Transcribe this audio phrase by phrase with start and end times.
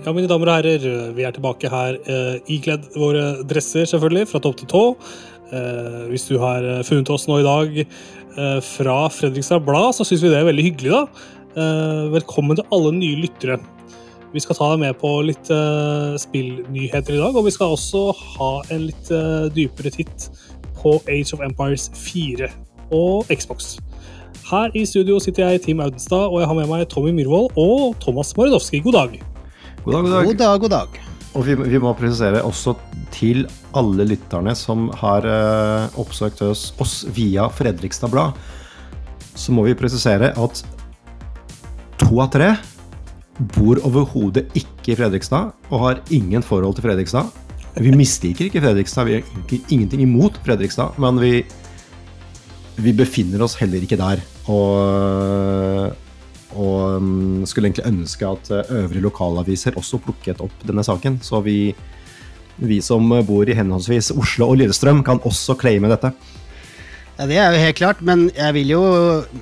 [0.00, 0.82] Ja, mine damer og herrer,
[1.16, 4.82] vi er tilbake her eh, ikledd våre dresser, selvfølgelig, fra topp til tå.
[5.56, 10.04] Eh, hvis du har eh, funnet oss nå i dag eh, fra Fredrikstad Blad, så
[10.04, 11.04] syns vi det er veldig hyggelig, da.
[12.12, 13.56] velkommen til alle nye lyttere.
[14.36, 15.48] Vi skal ta deg med på litt
[16.22, 19.10] spillnyheter i dag, og vi skal også ha en litt
[19.56, 20.28] dypere titt
[20.76, 22.52] på Age of Empires 4
[22.92, 23.80] og Xbox.
[24.50, 27.92] Her i studio sitter jeg, Team Audenstad, og jeg har med meg Tommy Myhrvold og
[28.02, 28.80] Thomas Maridowski.
[28.82, 29.12] God dag.
[29.84, 30.24] God dag, god dag.
[30.26, 30.96] God dag, god dag.
[31.38, 32.74] Og vi, vi, må presisere også
[33.14, 33.44] til
[33.78, 38.34] alle lytterne som har uh, oppsøkt oss, oss, via Fredrikstad Blad,
[39.38, 40.64] så må vi presisere at
[42.02, 42.50] to av tre
[43.54, 47.30] bor overhodet ikke i Fredrikstad og har ingen forhold til Fredrikstad.
[47.78, 51.36] Vi misliker ikke Fredrikstad, vi har ingenting imot Fredrikstad, men vi,
[52.84, 54.22] vi befinner oss heller ikke der.
[54.50, 55.96] Og
[56.50, 61.20] og um, skulle egentlig ønske at uh, øvrige lokalaviser også plukket opp denne saken.
[61.22, 61.70] Så vi,
[62.58, 66.10] vi som bor i henholdsvis Oslo og Lillestrøm, kan også claime dette.
[67.20, 68.82] Ja, Det er jo helt klart, men jeg vil jo,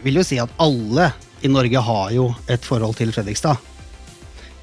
[0.02, 3.56] vil jo si at alle i Norge har jo et forhold til Fredrikstad.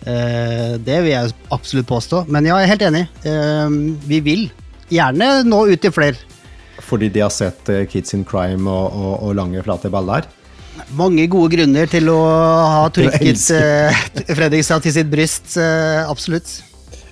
[0.06, 2.26] Eh, det vil jeg absolutt påstå.
[2.30, 3.06] Men jeg er helt enig.
[3.26, 4.50] Eh, vi vil
[4.92, 6.20] gjerne nå ut til flere.
[6.86, 10.28] Fordi de har sett uh, Kids in Crime og, og, og lange, flate baller?
[10.96, 14.06] Mange gode grunner til å ha trykket uh,
[14.38, 15.56] Fredrikstad til sitt bryst.
[15.58, 16.60] Uh, absolutt.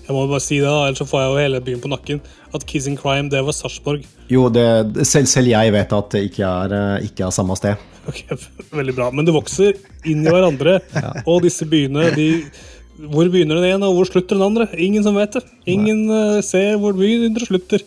[0.03, 2.19] Jeg må bare si det, ellers så får jeg jo hele byen på nakken.
[2.53, 4.03] At Kids in Crime, det var Sarpsborg.
[4.27, 4.65] Jo, det,
[5.07, 7.80] selv, selv, jeg vet at det ikke er, eh, ikke er samme sted.
[8.11, 8.19] Ok,
[8.80, 9.08] Veldig bra.
[9.15, 10.81] Men det vokser inn i hverandre.
[11.05, 11.13] ja.
[11.23, 12.27] Og disse byene de,
[12.94, 14.67] Hvor begynner den ene, og hvor slutter den andre?
[14.77, 15.44] Ingen som vet det.
[15.69, 17.81] Ingen uh, ser hvor begynner og slutter.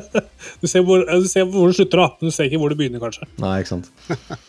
[0.60, 2.78] du, ser hvor, du ser hvor det slutter, da, men du ser ikke hvor det
[2.80, 3.28] begynner, kanskje.
[3.40, 3.88] Nei, ikke sant.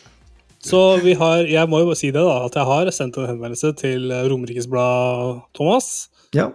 [0.66, 3.70] Så vi har, jeg må jo si det, da, at jeg har sendt en henvendelse
[3.78, 6.08] til Romerikes Blad, Thomas.
[6.34, 6.50] Ja.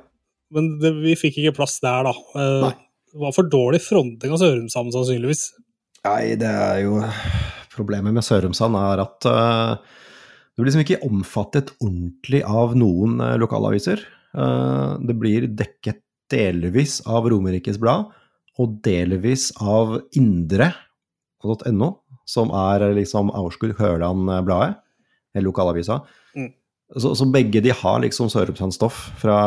[0.52, 2.14] Men det, vi fikk ikke plass der, da.
[2.36, 2.74] Eh, Nei.
[3.12, 5.50] Det var for dårlig fronting av Sørumsand, sannsynligvis.
[6.08, 7.02] Nei, det er jo
[7.72, 10.00] Problemet med Sørumsand er at uh,
[10.52, 14.02] det blir liksom ikke omfattet ordentlig av noen uh, lokalaviser.
[14.36, 16.02] Uh, det blir dekket
[16.32, 18.12] delvis av Romerikes Blad
[18.60, 21.90] og delvis av indre.no,
[22.28, 24.76] som er liksom Aurskog Høland-bladet,
[25.34, 26.02] eller lokalavisa.
[26.36, 26.52] Mm.
[27.00, 29.38] Så, så, begge de har liksom fra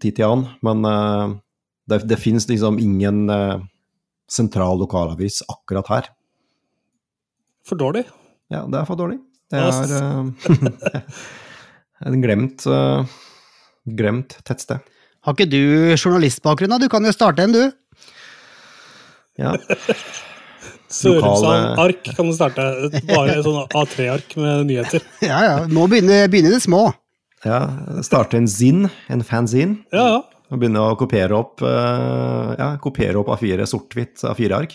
[0.00, 0.80] tid til annen, men
[1.88, 3.28] det, det fins liksom ingen
[4.32, 6.08] sentral lokalavis akkurat her.
[7.68, 8.06] For dårlig?
[8.52, 9.20] Ja, det er for dårlig.
[9.52, 10.26] Det er uh,
[12.08, 12.64] en glemt,
[14.00, 14.82] glemt tettsted.
[15.22, 16.80] Har ikke du journalistbakgrunn, da?
[16.82, 17.68] Du kan jo starte en, du.
[19.38, 19.54] Ja.
[20.92, 22.64] Sørumsand-ark kan du starte.
[23.08, 25.04] Bare et sånn A3-ark med nyheter.
[25.30, 25.54] Ja, ja.
[25.70, 26.88] Nå begynner, begynner det små.
[27.46, 27.60] Ja.
[28.04, 29.80] Starte en zin, en fanzine.
[29.94, 30.20] Ja, ja.
[30.52, 34.74] Og begynne å kopiere opp uh, ja, kopiere opp A4 sort-hvitt A4-ark.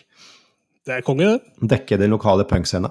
[0.88, 1.68] Det er konge, det.
[1.76, 2.90] Dekke den lokale punkscena.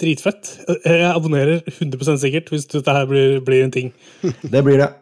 [0.00, 0.56] Dritfett.
[0.86, 3.92] Jeg abonnerer 100 sikkert hvis dette her blir, blir en ting.
[4.52, 4.92] det blir det.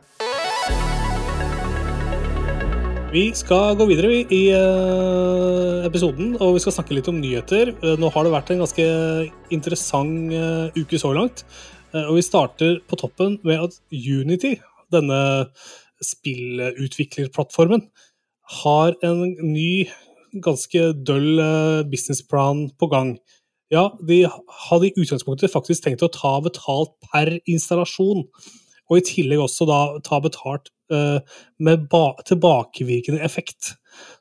[3.10, 7.72] Vi skal gå videre i uh, episoden, og vi skal snakke litt om nyheter.
[7.82, 8.84] Uh, nå har det vært en ganske
[9.50, 11.42] interessant uh, uke så langt.
[11.90, 14.52] og vi starter på toppen med at Unity,
[14.94, 15.48] denne
[16.06, 17.82] spillutviklerplattformen,
[18.62, 19.88] har en ny,
[20.38, 21.42] ganske døll
[21.90, 23.16] businessplan på gang.
[23.70, 24.24] Ja, de
[24.66, 28.24] hadde i utgangspunktet faktisk tenkt å ta betalt per installasjon,
[28.90, 31.22] og i tillegg også da ta betalt uh,
[31.62, 31.86] med
[32.26, 33.76] tilbakevirkende effekt.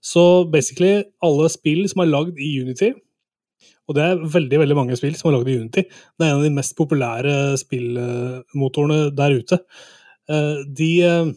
[0.05, 2.91] Så basically alle spill som er lagd i Unity,
[3.89, 6.43] og det er veldig veldig mange spill som er lagd i Unity, det er en
[6.43, 9.63] av de mest populære spillmotorene der ute.
[10.29, 11.31] uh, de eh,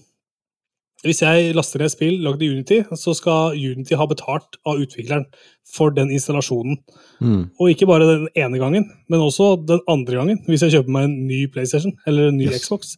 [1.03, 4.79] hvis jeg laster ned et spill lagd i Unity, så skal Unity ha betalt av
[4.83, 5.25] utvikleren
[5.67, 6.79] for den installasjonen.
[7.19, 7.43] Mm.
[7.59, 11.09] Og ikke bare den ene gangen, men også den andre gangen, hvis jeg kjøper meg
[11.09, 12.67] en ny PlayStation eller en ny yes.
[12.67, 12.95] Xbox.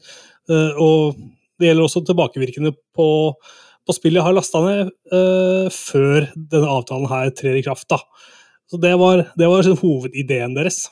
[0.50, 1.17] Og
[1.61, 3.08] det gjelder også tilbakevirkende på,
[3.87, 7.88] på spillet jeg har lasta ned uh, før denne avtalen her trer i kraft.
[7.93, 8.02] da.
[8.70, 10.84] Så Det var, det var liksom hovedideen deres.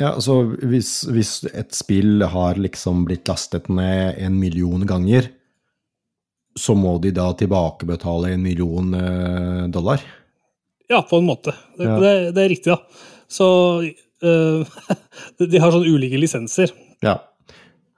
[0.00, 5.28] Ja, altså hvis, hvis, et spill har liksom blitt lastet ned en million ganger,
[6.58, 10.00] så må de da tilbakebetale en million uh, dollar?
[10.90, 11.52] Ja, på en måte.
[11.78, 12.00] Det, ja.
[12.00, 12.78] det, det er riktig, da.
[13.32, 13.46] Så
[14.26, 14.62] uh,
[15.38, 16.68] de har sånn ulike lisenser.
[17.04, 17.16] Ja.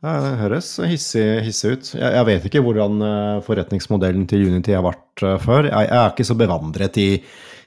[0.05, 1.87] Det høres hissig, hissig ut.
[1.97, 5.63] Jeg, jeg, vet ikke hvordan uh, forretningsmodellen til Unity har vært før.
[5.71, 7.09] Jeg, jeg, er ikke så bevandret i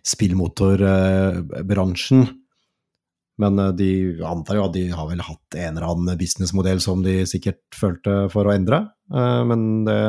[0.08, 2.22] spillmotorbransjen.
[3.38, 3.90] Men eh, de
[4.26, 8.16] antar jo at de har vel hatt en eller annen businessmodell som de sikkert følte
[8.34, 8.88] for å endre.
[9.14, 10.00] Eh, men det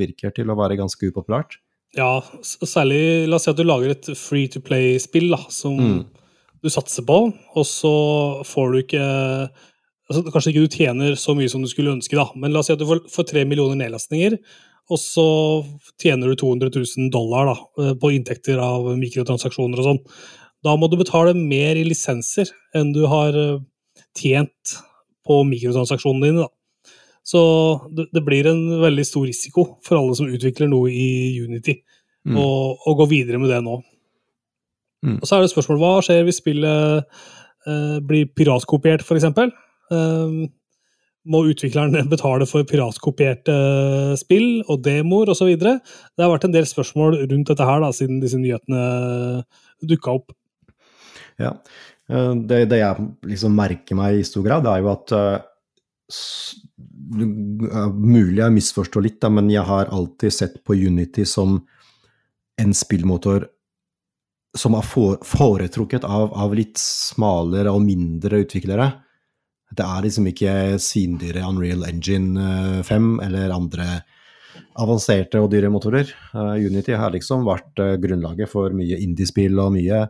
[0.00, 1.58] virker til å være ganske upopulært.
[1.96, 6.02] Ja, særlig La oss si at du lager et free to play-spill som Mm.
[6.62, 9.04] du satser på, og så får du ikke
[10.10, 12.68] altså, Kanskje ikke du tjener så mye som du skulle ønske, da, men la oss
[12.68, 14.36] si at du får, får tre millioner nedlastninger,
[14.90, 15.24] og så
[16.00, 20.02] tjener du 200 000 dollar da, eh, på inntekter av mikrotransaksjoner og sånn.
[20.64, 23.60] Da må du betale mer i lisenser enn du har eh,
[24.18, 24.78] tjent
[25.28, 26.46] på mikrotransaksjonene dine.
[26.46, 26.92] da.
[27.28, 27.40] Så
[27.92, 31.82] det, blir en veldig stor risiko for alle som utvikler noe i Unity,
[32.28, 32.36] Mm.
[32.98, 33.78] gå videre med det nå.
[35.06, 35.18] Mm.
[35.22, 37.04] Og så er det spørsmålet hva skjer hvis spillet
[37.68, 39.24] eh, blir piratkopiert, f.eks.?
[39.88, 40.48] Um,
[41.28, 43.54] må utvikleren betale for piratkopierte
[44.20, 45.54] spill og demoer osv.?
[45.56, 48.82] Det har vært en del spørsmål rundt dette her da, siden disse nyhetene
[49.88, 50.34] dukka opp.
[51.38, 51.54] Ja.
[52.10, 55.36] Eh, Det, det jeg liksom merker meg i stor grad, er jo at eh,
[57.20, 61.60] eh, Mulig jeg misforstår litt, da, men jeg har alltid sett på Unity som
[62.58, 63.46] en spillmotor
[64.58, 64.86] som er
[65.22, 68.88] foretrukket av, av litt smalere og mindre utviklere.
[69.68, 73.88] Det er liksom ikke svindyre Unreal Engine eh, 5 eller andre
[74.80, 76.08] avanserte og dyre motorer.
[76.32, 80.06] Eh, Unity har liksom vært eh, grunnlaget for mye indiespill og mye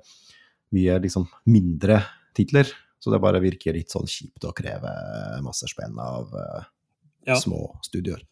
[0.75, 2.03] mye liksom mindre
[2.37, 2.69] titler.
[2.99, 4.91] Så det bare virker litt sånn kjipt å kreve
[5.45, 6.65] masse spenn av uh,
[7.29, 7.37] Ja.
[7.39, 8.23] små studioer.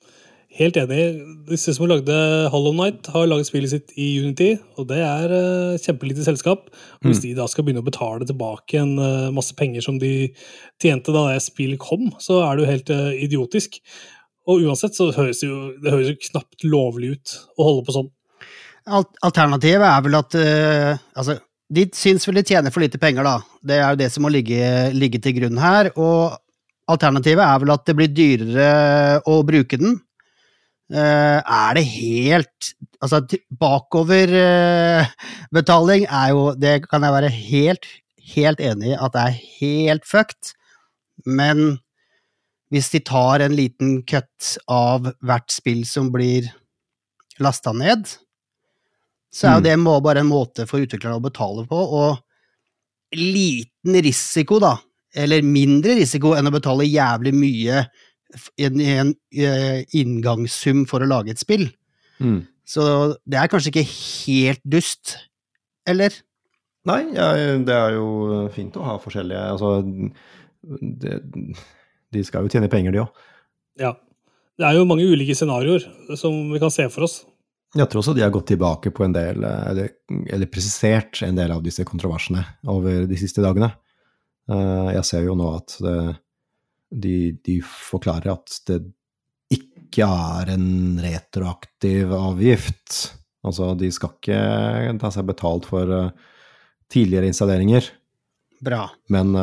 [0.57, 1.21] Helt enig.
[1.51, 2.15] Disse som lagde
[2.51, 6.71] Hollow Night, har laget spillet sitt i Unity, og det er uh, kjempelite selskap.
[7.03, 7.23] Og hvis Mm.
[7.29, 10.33] de da skal begynne å betale tilbake en uh, masse penger som de
[10.81, 13.81] tjente da det spillet kom, så er det jo helt uh, idiotisk.
[14.49, 17.93] Og uansett så høres det jo, det høres jo knapt lovlig ut å holde på
[17.99, 18.11] sånn.
[18.87, 21.39] Alternativet er vel at uh, Altså,
[21.73, 23.41] de syns vel de tjener for lite penger, da.
[23.67, 25.91] Det er jo det som må ligge, ligge til grunn her.
[25.99, 26.37] Og
[26.91, 29.93] alternativet er vel at det blir dyrere å bruke den.
[30.87, 33.19] Eh, er det helt Altså,
[33.59, 37.83] bakoverbetaling er jo Det kan jeg være helt,
[38.37, 40.55] helt enig i at det er helt fucked.
[41.27, 41.83] Men
[42.71, 46.47] hvis de tar en liten cut av hvert spill som blir
[47.43, 48.07] lasta ned,
[49.37, 49.67] så er jo Mm.
[49.67, 54.77] det må, bare en måte for utviklerne å betale på, og liten risiko, da,
[55.17, 57.83] eller mindre risiko enn å betale jævlig mye
[58.59, 61.69] i en, i en eh, inngangssum for å lage et spill.
[62.19, 62.41] Mm.
[62.67, 62.83] Så
[63.29, 65.19] det er kanskje ikke helt dust,
[65.87, 66.17] eller?
[66.87, 67.29] Nei, ja,
[67.67, 69.71] det er jo fint å ha forskjellige Altså,
[71.03, 71.17] det,
[72.15, 73.25] de skal jo tjene penger, de òg.
[73.83, 73.95] Ja.
[74.57, 75.83] Det er jo mange ulike scenarioer
[76.17, 77.19] som vi kan se for oss.
[77.75, 79.89] Jeg tror også de har gått tilbake på en del, eh, eller,
[80.33, 83.73] eller presisert en del av disse kontroversene over de siste dagene.
[84.51, 85.97] Eh, Jeg ser jo nå at det,
[86.95, 88.79] de, de forklarer at det
[89.57, 93.13] ikke er en retroaktiv avgift.
[93.47, 96.11] Altså, de skal ikke ta seg betalt for eh,
[96.93, 97.91] tidligere installeringer,
[98.63, 98.87] Bra.
[99.13, 99.35] men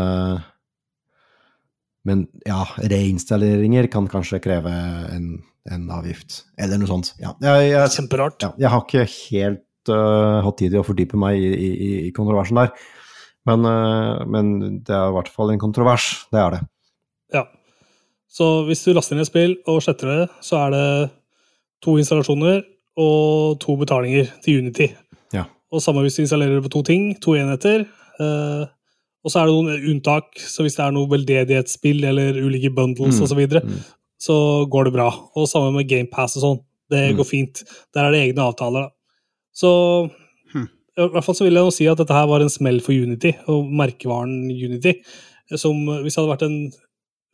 [2.03, 4.71] men ja, reinstalleringer kan kanskje kreve
[5.13, 5.27] en,
[5.71, 7.13] en avgift, eller noe sånt.
[7.21, 8.43] Ja, jeg, jeg, Kjemperart.
[8.43, 12.11] ja, jeg har ikke helt uh, hatt tid til å fordype meg i, i, i
[12.15, 12.73] kontroversen der.
[13.47, 16.09] Men, uh, men det er i hvert fall en kontrovers.
[16.33, 16.61] Det er det.
[17.37, 17.45] Ja.
[18.33, 20.85] Så hvis du laster inn et spill og sletter det, så er det
[21.83, 22.63] to installasjoner
[22.99, 24.91] og to betalinger til Unity.
[25.35, 25.47] Ja.
[25.73, 27.85] Og samme hvis du installerer det på to ting, to enheter.
[28.19, 28.65] Uh,
[29.23, 33.15] og så er det noen unntak, så hvis det er noe veldedighetsspill eller ulike bundles
[33.15, 33.83] Mm, og så videre, mm.
[34.23, 34.35] Så
[34.71, 35.09] går det bra.
[35.35, 36.59] Og sammen med GamePass og sånn.
[36.93, 37.17] Det Mm.
[37.17, 37.63] går fint.
[37.93, 38.87] Der er det egne avtaler.
[38.87, 38.89] Da.
[39.55, 39.69] Så
[40.53, 40.67] Hm.
[40.97, 42.93] i hvert fall så vil jeg nå si at dette her var en smell for
[42.93, 44.93] Unity, og merkevaren Unity.
[45.55, 46.71] Som hvis jeg hadde vært en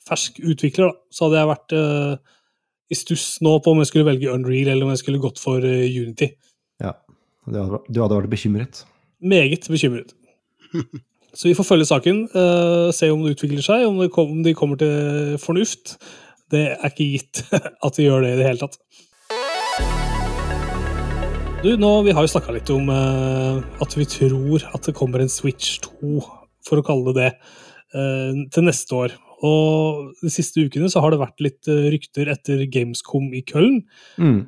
[0.08, 2.18] fersk utvikler, da, så hadde jeg vært uh,
[2.90, 5.60] i stuss nå på om jeg skulle velge Unreal eller om jeg skulle gått for
[5.60, 6.32] uh, Unity.
[6.82, 6.94] Ja.
[7.48, 8.84] Du hadde, du hadde vært bekymret.
[9.22, 10.14] Meget bekymret.
[11.34, 14.42] Så vi får følge saken, uh, se om det utvikler seg, om, det kom, om
[14.44, 15.98] de kommer til fornuft.
[16.50, 17.44] Det er ikke gitt
[17.86, 18.80] at de gjør det i det hele tatt.
[21.60, 25.20] Du, nå, Vi har jo snakka litt om uh, at vi tror at det kommer
[25.20, 26.22] en Switch 2,
[26.64, 27.34] for å kalle det det,
[27.98, 29.18] uh, til neste år.
[29.44, 33.82] Og De siste ukene så har det vært litt uh, rykter etter Gamescom i Köln.
[34.16, 34.46] Mm.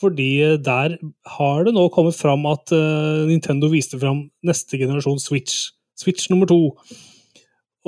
[0.00, 0.30] Fordi
[0.60, 0.98] der
[1.38, 2.72] har det nå kommet fram at
[3.28, 5.74] Nintendo viste fram neste generasjon Switch.
[6.00, 6.72] Switch nummer to.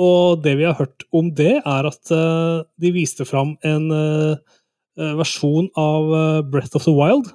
[0.01, 4.35] Og det vi har hørt om det, er at eh, de viste fram en eh,
[4.97, 6.09] eh, versjon av
[6.49, 7.29] Breath of the Wild.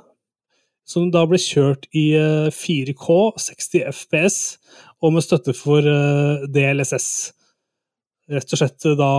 [0.89, 4.39] Som da ble kjørt i eh, 4K, 60 FPS,
[5.05, 5.85] og med støtte for
[6.51, 7.11] DLSS.
[8.29, 9.13] Rett og slett da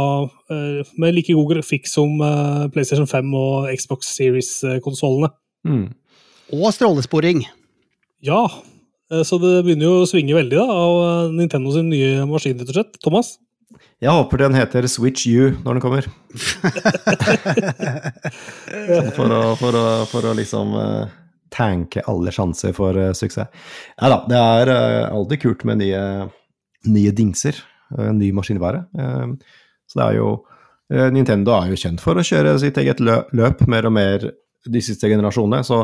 [1.02, 2.20] med like god grafikk som
[2.70, 5.32] PlayStation 5 og Xbox Series-konsollene.
[5.66, 5.88] Mm.
[6.54, 7.42] Og strålesporing.
[8.22, 8.44] Ja,
[9.26, 12.70] så det begynner jo å svinge veldig da, av eh, Nintendo sin nye maskin, rett
[12.70, 12.94] og slett.
[13.04, 13.28] Thomas?
[14.00, 15.30] Jeg håper den heter Switch U
[15.66, 16.04] når den kommer.
[19.18, 21.06] for, å, for, å, for å liksom uh,
[21.54, 23.50] tanke alle sjanser for uh, suksess.
[24.00, 26.04] Ja da, det er uh, alltid kult med nye,
[26.90, 27.56] nye dingser.
[27.96, 28.82] Uh, ny maskinvære.
[29.90, 30.30] så det er jo
[31.14, 34.24] Nintendo er jo kjent for å kjøre sitt eget løp mer og mer
[34.66, 35.62] de siste generasjonene.
[35.66, 35.84] Så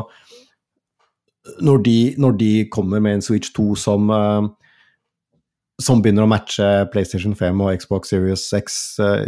[1.62, 4.10] når de, når de kommer med en Switch 2 som
[5.82, 8.76] som begynner å matche PlayStation 5 og Xbox Series X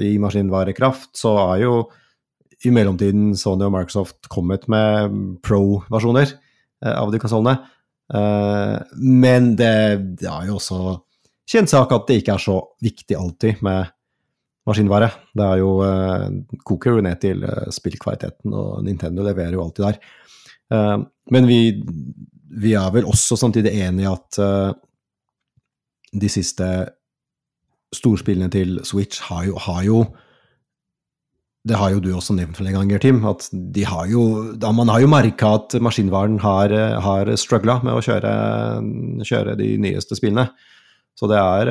[0.00, 1.72] i maskinvarekraft, så er jo
[2.64, 5.12] i mellomtiden Sony og Microsoft kommet med
[5.44, 6.32] pro-versjoner
[6.88, 7.58] av de konsollene.
[8.96, 9.74] Men det,
[10.22, 10.96] det, er jo også
[11.48, 13.92] kjent sak at det ikke er så viktig alltid med
[14.68, 15.10] maskinvare.
[15.36, 15.74] Det er jo
[16.66, 17.44] koker jo ned til
[17.76, 20.00] spillkvaliteten, og Nintendo leverer jo alltid der.
[21.34, 21.60] Men vi,
[22.62, 24.38] vi er vel også samtidig enig i at
[26.16, 26.68] de siste
[27.94, 30.00] storspillene til Switch har jo, har jo,
[31.68, 33.24] Det har jo du også nevnt flere ganger, Tim.
[33.26, 37.94] at de har jo, da Man har jo merka at maskinvaren har, har struggla med
[37.94, 38.32] å kjøre,
[39.24, 40.48] kjøre, de nyeste spillene.
[41.18, 41.66] Så det er,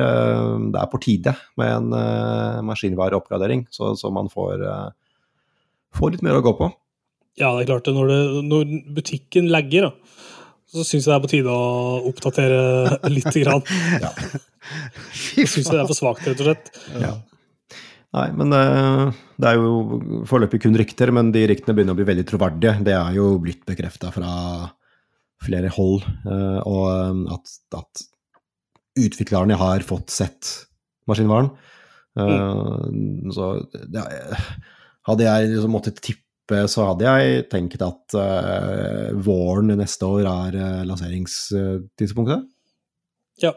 [0.70, 4.90] det er på tide med en uh, maskinvareoppgradering, så, så, man får, uh,
[5.96, 6.68] får, litt mer å gå på.
[7.38, 7.88] Ja, det er klart.
[7.94, 10.18] Når, det, når butikken lagger, da,
[10.68, 12.60] så syns jeg det er på tide å oppdatere
[13.16, 13.32] litt.
[13.38, 13.64] grann.
[14.02, 14.12] ja.
[15.38, 16.66] Jeg syns det er for svakt, rett og slett.
[17.00, 17.14] Ja.
[18.16, 22.06] Nei, men uh, det er jo foreløpig kun rykter, men de ryktene begynner å bli
[22.08, 22.74] veldig troverdige.
[22.84, 24.32] Det er jo blitt bekrefta fra
[25.44, 28.04] flere hold, uh, og um, at, at,
[28.98, 30.48] utviklerne har fått sett
[31.08, 31.52] maskinvaren.
[32.18, 33.30] Mm.
[33.30, 34.02] Så det,
[35.06, 40.56] hadde jeg liksom måttet tippe så hadde jeg tenkt at uh, våren neste år er
[40.56, 42.46] uh, lanseringstidspunktet.
[43.42, 43.52] Ja.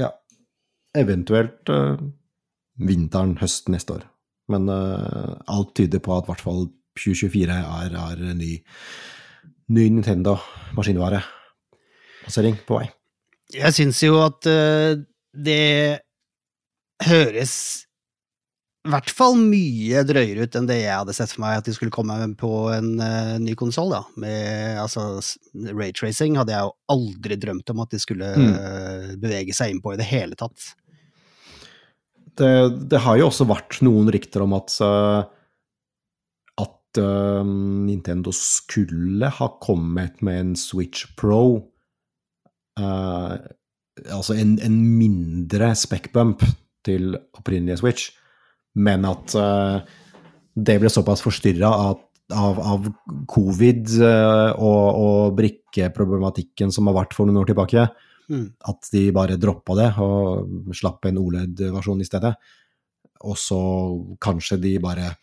[0.00, 0.10] ja.
[0.98, 1.94] Eventuelt uh,
[2.82, 4.08] vinteren, høsten neste år.
[4.50, 6.66] Men alt tyder på at i hvert fall
[7.00, 8.58] 2024 er, er ny,
[9.72, 10.34] ny Nintendo
[10.76, 11.22] maskinvare.
[12.26, 12.90] Lansering på vei.
[13.54, 15.64] Jeg syns jo at det
[17.08, 17.54] høres
[18.84, 21.72] i hvert fall mye drøyere ut enn det jeg hadde sett for meg at de
[21.72, 23.94] skulle komme på en uh, ny konsoll.
[23.96, 25.06] Altså,
[25.72, 29.94] Raytracing hadde jeg jo aldri drømt om at de skulle uh, bevege seg inn på
[29.94, 30.74] i det hele tatt.
[32.36, 32.50] Det,
[32.90, 35.22] det, har jo også vært noen rykter om at, uh,
[36.60, 37.00] at
[37.48, 41.70] Nintendo skulle ha kommet med en Switch Pro.
[42.76, 46.44] altså en, en mindre speckbump
[46.84, 48.12] til opprinnelige Switch
[48.74, 49.78] men at uh,
[50.54, 52.02] det ble såpass forstyrra av,
[52.34, 52.88] av,
[53.30, 57.86] covid uh, og, og, brikkeproblematikken som har vært for noen år tilbake,
[58.30, 58.46] mm.
[58.70, 62.34] at de bare droppa det og slapp en OLED-versjon i stedet.
[63.24, 63.60] Og så
[64.22, 65.14] kanskje de bare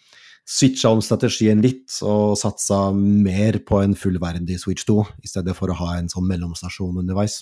[0.47, 5.71] switcha om strategien litt og satsa mer på en fullverdig Switch 2, i stedet for
[5.71, 7.41] å ha en sånn mellomstasjon underveis.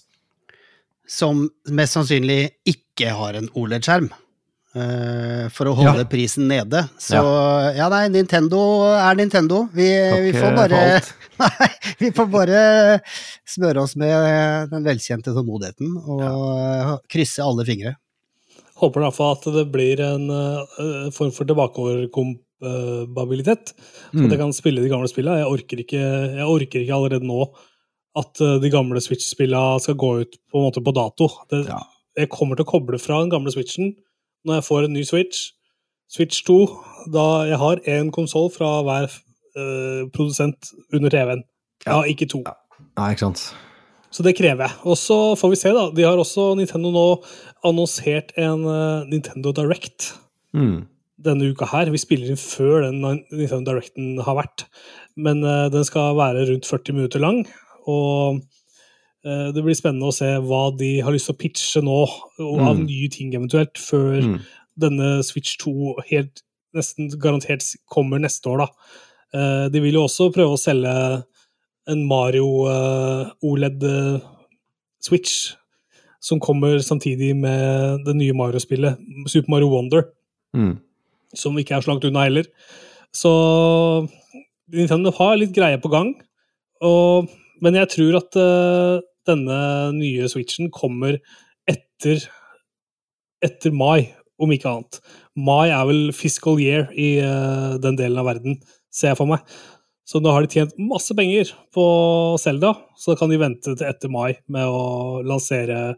[1.10, 4.12] Som mest sannsynlig ikke har en OLED-skjerm.
[4.70, 6.08] Uh, for å holde ja.
[6.10, 6.84] prisen nede.
[7.02, 7.74] Så ja.
[7.74, 7.88] ja.
[7.90, 9.66] nei, Nintendo er Nintendo.
[9.74, 9.90] Vi,
[10.28, 11.02] vi, får bare
[11.42, 12.60] Nei, vi får bare
[13.50, 16.94] smøre oss med den velkjente tålmodigheten og ja.
[17.10, 17.98] krysse alle fingre.
[18.80, 23.74] Håper i hvert fall at det blir en uh, form for tilbakeoverkompabilitet.
[23.74, 24.38] Så at jeg mm.
[24.44, 25.42] kan spille de gamle spillene.
[25.42, 26.04] Jeg orker ikke,
[26.38, 27.42] jeg orker ikke allerede nå
[28.20, 31.26] at uh, de gamle Switch-spillene skal gå ut på, en måte på dato.
[31.50, 31.66] Det,
[32.20, 33.96] jeg kommer til å koble fra den gamle Switchen
[34.46, 35.50] når jeg får en ny Switch.
[36.10, 36.60] Switch 2,
[37.14, 41.44] da jeg har én konsoll fra hver uh, produsent under TV-en.
[41.86, 42.02] Ja.
[42.04, 42.42] ikke to.
[42.48, 42.56] Ja.
[42.98, 43.44] Nei, ikke sant.
[44.10, 44.78] Så det krever jeg.
[44.90, 45.90] Og så får vi se, da.
[45.94, 47.08] De har også Nintendo nå
[47.68, 50.14] annonsert en uh, Nintendo Direct
[50.58, 50.80] mm.
[51.30, 51.92] denne uka her.
[51.94, 54.66] Vi spiller inn før den Nintendo Directen har vært.
[55.20, 57.44] Men uh, den skal være rundt 40 minutter lang.
[57.86, 58.59] Og Eh,
[59.20, 61.98] det blir spennende å se hva de har lyst til å pitche nå,
[62.40, 62.86] og av mm.
[62.88, 64.38] nye ting eventuelt, før mm.
[64.80, 66.44] denne Switch 2 helt
[66.78, 69.00] nesten garantert kommer neste år, da.
[69.34, 70.94] Eh, de vil jo også prøve å selge
[71.90, 74.20] en Mario eh,
[76.20, 79.00] som kommer samtidig med det nye Mario-spillet,
[79.32, 80.10] Super Mario Wonder,
[80.54, 80.74] mm.
[81.34, 82.50] som ikke er så langt unna heller.
[83.16, 83.32] Så
[84.70, 86.14] Nintendo har litt greie på gang,
[86.86, 87.30] og,
[87.62, 88.38] men jeg tror at
[89.30, 89.58] denne
[89.96, 91.20] nye switchen kommer
[91.70, 92.24] etter,
[93.46, 95.02] etter mai, om ikke annet.
[95.40, 98.56] Mai er vel fiscal year i uh, den delen av verden,
[98.92, 99.44] ser jeg for meg.
[100.10, 101.84] Så nå har de tjent masse penger på
[102.42, 105.98] Selda, så da kan de vente til etter mai med å lansere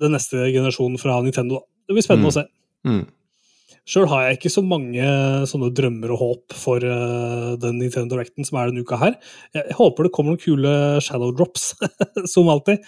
[0.00, 1.60] den neste generasjonen fra Nintendo.
[1.84, 2.32] Det blir spennende Mm.
[2.32, 2.46] å se.
[2.88, 3.04] Mm.
[3.88, 5.08] Sjøl har jeg ikke så mange
[5.50, 9.18] sånne drømmer og håp for uh, den Nintendo Directen som er denne uka her.
[9.56, 11.72] Jeg, håper det kommer noen kule shadow drops,
[12.32, 12.84] som alltid.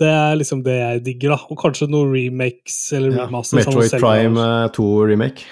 [0.00, 1.50] Det er liksom det jeg digger, da.
[1.54, 3.26] Og kanskje noen remakes eller Ja.
[3.28, 3.66] remasters.
[3.66, 3.94] Metroid.
[4.02, 5.46] Prime eh, 2 remake.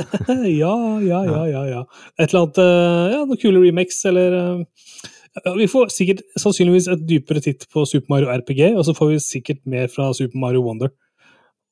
[0.62, 1.80] ja, ja, ja, ja, ja.
[2.18, 7.02] Et eller annet uh, Ja, noen kule remakes, eller uh, Vi får sikkert sannsynligvis et
[7.06, 10.62] dypere titt på Super Mario RPG, og så får vi sikkert mer fra Super Mario
[10.66, 10.94] Wonder.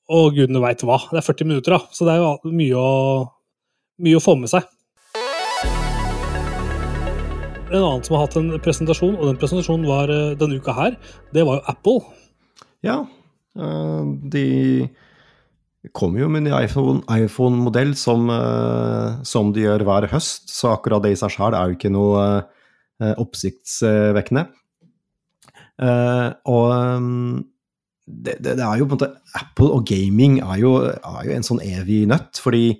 [0.08, 0.96] Og gudene veit hva.
[1.10, 2.92] Det er 40 minutter, da, så det er jo mye å,
[4.00, 4.64] mye å få med seg.
[7.68, 10.96] En annen som har hatt en presentasjon, og den presentasjonen var eh, denne uka her,
[11.36, 11.98] det var jo Apple.
[12.86, 13.02] Ja,
[13.60, 14.46] eh, de
[15.92, 20.72] kommer jo med en ny iPhone- iPhone-modell som, eh, som de gjør hver høst, så
[20.72, 22.24] akkurat det i seg sjøl er jo ikke noe
[22.98, 24.48] oppsiktsvekkende.
[26.50, 26.72] Og
[28.08, 31.34] det, det, det er jo på en måte Apple og gaming er jo, er jo
[31.36, 32.78] en sånn evig nøtt, fordi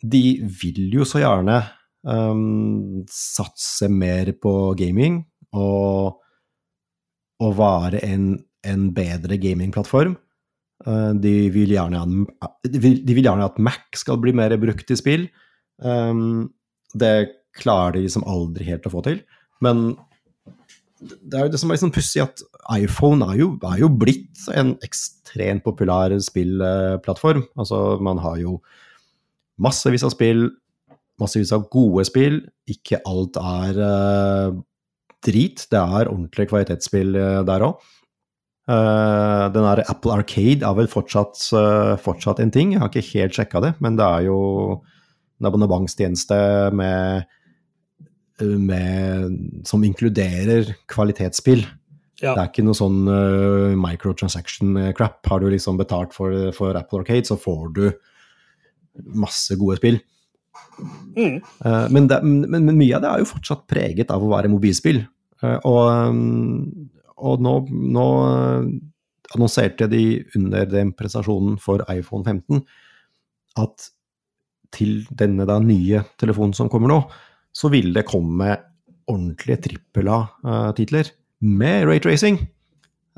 [0.00, 0.22] de
[0.62, 1.58] vil jo så gjerne
[2.08, 5.20] um, satse mer på gaming
[5.52, 6.20] og,
[7.44, 8.32] og være en,
[8.64, 10.16] en bedre gamingplattform.
[10.86, 12.00] Uh, De vil, gjerne,
[12.64, 15.28] de, vil, de vil gjerne at Mac skal bli mer brukt i spill.
[15.84, 16.48] Um,
[16.96, 17.14] det
[17.60, 19.20] klarer de liksom aldri helt å få til.
[19.60, 19.90] Men
[21.00, 22.42] det er jo det som er liksom pussig, at
[22.76, 27.46] iPhone er jo, er jo blitt en ekstremt populær spillplattform.
[27.58, 28.58] Altså, man har jo
[29.60, 30.48] massevis av spill,
[31.20, 32.42] massevis av gode spill.
[32.70, 34.60] Ikke alt er uh,
[35.24, 35.64] drit.
[35.72, 37.88] Det er ordentlig kvalitetsspill uh, der òg.
[38.70, 42.72] den der Apple Arcade er vel fortsatt, eh, fortsatt en ting.
[42.72, 44.36] Jeg har ikke helt sjekka det, men det er jo
[45.40, 46.38] en abonnementstjeneste
[46.78, 47.24] med,
[48.40, 49.36] med,
[49.68, 51.64] som inkluderer kvalitetsspill.
[52.20, 52.34] Ja.
[52.34, 55.20] Det er ikke noe sånn uh, microtransaction-crap.
[55.30, 57.84] Har du liksom betalt for, for Apple Arcade, så får du
[59.16, 60.00] masse gode spill.
[61.16, 61.40] Mm.
[61.64, 64.52] Uh, men, det, men, men mye av det er jo fortsatt preget av å være
[64.52, 65.02] mobilspill.
[65.40, 66.20] Uh, og,
[67.16, 67.54] og nå,
[67.96, 68.08] nå
[69.30, 70.04] annonserte de
[70.36, 72.60] under den presentasjonen for iPhone 15
[73.60, 73.90] at
[74.74, 77.00] til denne da nye telefonen som kommer nå,
[77.52, 78.54] så vil det komme
[79.10, 81.10] ordentlige trippel A-titler
[81.40, 82.38] med rate-racing.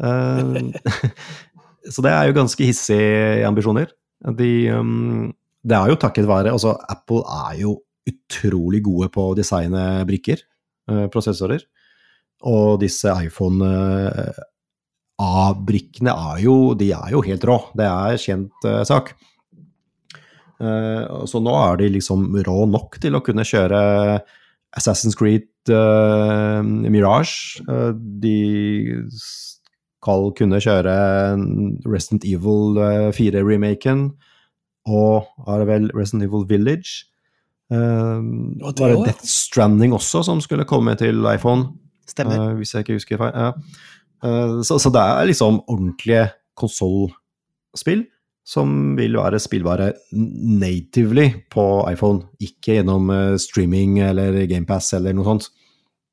[1.93, 3.93] så det er jo ganske hissige ambisjoner.
[4.39, 7.77] De, um, det er jo takket være Altså, Apple er jo
[8.09, 10.41] utrolig gode på å designe brikker,
[11.13, 11.63] prosessorer.
[12.51, 13.63] Og disse iPhone
[15.23, 17.59] A-brikkene er jo De er jo helt rå.
[17.79, 19.13] Det er kjent sak.
[20.63, 23.81] Uh, så nå er de liksom rå nok til å kunne kjøre
[24.79, 27.63] Assassin's Creed uh, Mirage.
[27.67, 27.91] Uh,
[28.23, 30.95] de skal kunne kjøre
[31.87, 32.79] Resident Evil
[33.15, 34.09] 4-remaken,
[34.91, 37.05] og er det vel Resident Evil Village.
[37.73, 38.21] Uh,
[38.61, 39.05] Og det var det.
[39.07, 41.71] Death Stranding også som skulle komme til iPhone?
[42.09, 42.51] Stemmer.
[42.51, 43.33] Uh, hvis jeg ikke husker feil.
[43.35, 43.53] Ja.
[44.23, 46.27] Uh, så, så det er liksom ordentlige
[46.59, 48.05] konsollspill
[48.45, 55.29] som vil være spillbare natively på iPhone, ikke gjennom eh, streaming eller GamePass eller noe
[55.29, 55.49] sånt.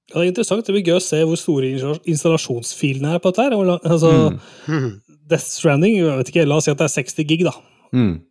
[0.09, 0.65] Ja, det er interessant.
[0.65, 1.69] Det blir gøy å se hvor store
[2.09, 3.45] installasjonsfilene er på dette.
[3.49, 3.77] her.
[3.83, 5.01] Altså, Mm.
[5.29, 7.51] Death Stranding, jeg vet ikke, la oss si at det er 60 gig, da.
[7.93, 8.21] Mm.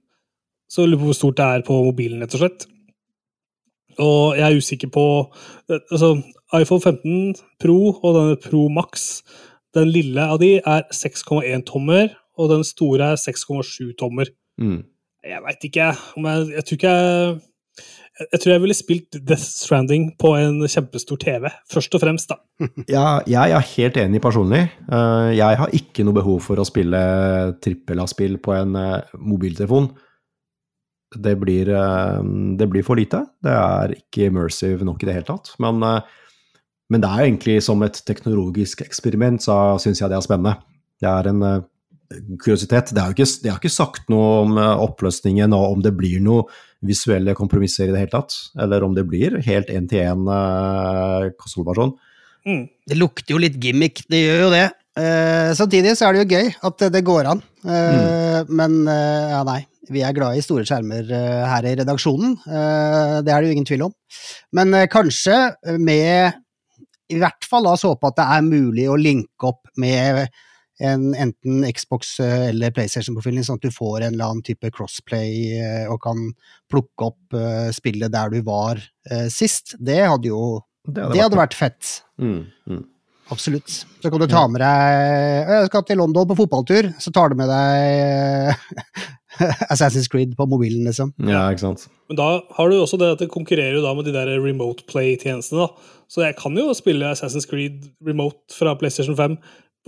[0.68, 2.66] Så lurer på hvor stort det er på mobilen, rett og slett.
[3.98, 5.04] Og jeg er usikker på
[5.70, 6.22] altså,
[6.54, 9.22] iPhone 15 Pro og denne Pro Max,
[9.74, 14.30] den lille av de er 6,1 tommer, og den store er 6,7 tommer.
[14.60, 14.80] Mm.
[15.26, 17.38] Jeg veit ikke, men jeg Jeg tror ikke jeg
[18.18, 22.38] jeg tror jeg ville spilt Death Stranding på en kjempestor TV, først og fremst, da.
[22.96, 24.64] Ja, jeg er helt enig personlig.
[24.90, 26.98] Eh, Jeg har ikke noe behov for å spille
[27.62, 29.92] trippel A-spill på en eh, mobiltelefon.
[31.14, 32.18] Det blir, eh,
[32.58, 33.22] det blir for lite.
[33.44, 35.54] Det er ikke immersive nok i det hele tatt.
[35.62, 35.78] Men,
[36.90, 40.58] men det er egentlig som et teknologisk eksperiment, så syns jeg det er spennende.
[40.98, 41.44] Det er en
[42.40, 42.94] kuriositet.
[42.94, 45.94] Det er jo ikke, det har ikke sagt noe om eh, oppløsningen og om det
[45.98, 46.48] blir noe
[46.86, 48.36] visuelle kompromisser i det hele tatt.
[48.60, 51.96] Eller om det blir helt én-til-én uh, konsollversjon.
[52.46, 52.68] Mm.
[52.88, 54.68] Det lukter jo litt gimmick, det gjør jo det.
[54.98, 57.42] Eh, samtidig så er det jo gøy at det, går an.
[57.62, 59.62] Eh, Men eh, ja, nei.
[59.88, 62.34] Vi er glad i store skjermer eh, her i redaksjonen.
[62.44, 63.94] Eh, det er det jo ingen tvil om.
[64.52, 65.38] Men eh, kanskje
[65.80, 66.36] med
[67.08, 70.26] I hvert fall la oss håpe at det er mulig å linke opp med
[70.78, 75.58] en, enten Xbox eh, eller PlayStation-profilen, sånn at du får en eller annen type crossplay
[75.58, 76.28] eh, og kan
[76.70, 78.80] plukke opp uh, spillet der du var
[79.32, 79.72] sist.
[79.80, 81.92] Det hadde jo Det hadde, det hadde vært, fett.
[82.20, 82.82] Mm, mm.
[83.32, 83.72] Absolutt.
[84.02, 87.38] Så kan du ta med deg Jeg skal til London på fotballtur, så tar du
[87.40, 88.52] med deg
[89.72, 91.12] Assassin's Creed på mobilen, liksom.
[91.28, 91.86] Ja, ikke sant.
[92.08, 94.84] Men da har du også det at det konkurrerer jo da med de der remote
[94.88, 95.96] play-tjenestene, da.
[96.08, 99.36] Så jeg kan jo spille Assassin's Creed remote fra PlayStation 5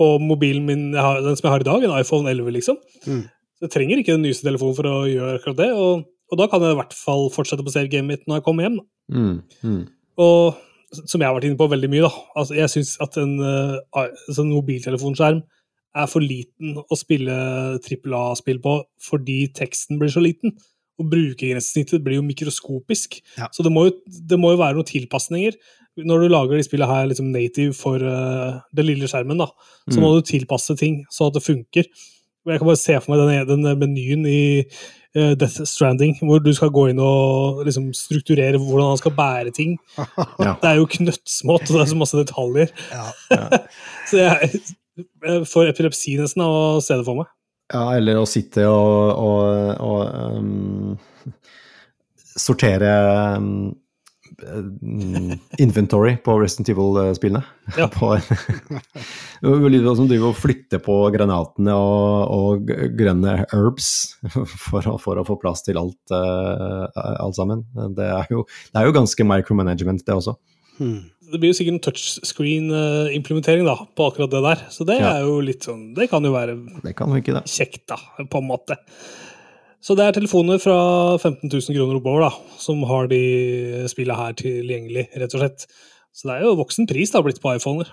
[0.01, 2.81] på mobilen min, den som jeg har i dag, en iPhone 11, liksom.
[3.05, 3.21] Mm.
[3.61, 5.69] Så jeg trenger ikke den nyeste telefonen for å gjøre akkurat det.
[5.77, 8.65] Og, og da kan jeg i hvert fall fortsette på save-gamet mitt når jeg kommer
[8.65, 8.79] hjem.
[9.13, 9.35] Mm.
[9.61, 9.81] Mm.
[10.25, 10.59] Og
[10.91, 12.11] som jeg har vært inne på veldig mye, da.
[12.41, 15.43] Altså, jeg syns at en uh, sånn mobiltelefonskjerm
[16.01, 17.35] er for liten å spille
[17.83, 20.55] trippel A-spill på fordi teksten blir så liten.
[20.99, 23.19] Og brukergrensesnittet blir jo mikroskopisk.
[23.37, 23.49] Ja.
[23.53, 25.57] Så det må jo, det må jo være noen tilpasninger
[25.99, 29.49] når du lager de spillene her liksom native for uh, den lille skjermen, da,
[29.89, 30.01] så mm.
[30.03, 31.89] må du tilpasse ting så at det funker.
[32.47, 36.51] Jeg kan bare se for meg den, den menyen i uh, Death Stranding, hvor du
[36.57, 39.77] skal gå inn og liksom, strukturere hvordan han skal bære ting.
[40.41, 40.55] Ja.
[40.57, 42.71] Det er jo knøttsmått, og det er så masse detaljer.
[42.89, 43.03] Ja,
[43.35, 43.59] ja.
[44.09, 44.63] så jeg,
[44.97, 47.29] jeg får epilepsi nesten av å se det for meg.
[47.71, 49.45] Ja, eller å sitte og, og,
[49.85, 50.01] og
[50.41, 50.97] um,
[52.35, 52.95] sortere
[53.37, 53.69] um,
[55.57, 57.43] inventory på Resident Evil-spillene.
[57.77, 57.87] Ja.
[59.41, 64.17] som driver og flytter på granatene og, og grønne herbs
[64.67, 67.63] for å, for å, få plass til alt, uh, alt sammen.
[67.95, 70.35] Det er, jo, det er, jo, ganske micromanagement, det også.
[70.81, 70.99] Hmm.
[71.31, 74.67] Det blir jo sikkert en touchscreen-implementering da, på akkurat det der.
[74.73, 75.15] Så det ja.
[75.15, 78.49] er jo litt sånn Det kan jo være det kan ikke kjekt, da, på en
[78.49, 78.75] måte.
[79.81, 80.77] Så det er telefoner fra
[81.17, 82.29] 15 000 kroner oppover da,
[82.61, 83.21] som har de
[83.89, 85.65] spillene her tilgjengelig, rett og slett.
[86.13, 87.89] Så det er jo voksen pris det har blitt på iPhoner.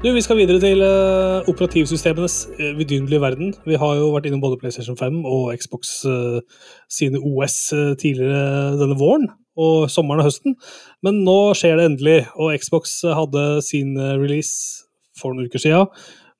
[0.00, 3.52] Du, Vi skal videre til uh, operativsystemenes uh, vidunderlige verden.
[3.68, 6.40] Vi har jo vært innom både PlayStation 5 og Xbox uh,
[6.88, 7.58] sine OS
[8.00, 9.28] tidligere denne våren
[9.60, 10.56] og sommeren og høsten.
[11.04, 14.88] Men nå skjer det endelig, og Xbox hadde sin release
[15.20, 15.92] for noen uker siden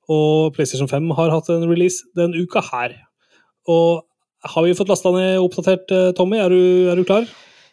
[0.09, 2.95] og PlayStation 5 har hatt en release den uka her.
[3.69, 4.01] Og
[4.41, 6.39] har vi fått lasta ned oppdatert, eh, Tommy?
[6.41, 7.27] Er du, er du klar?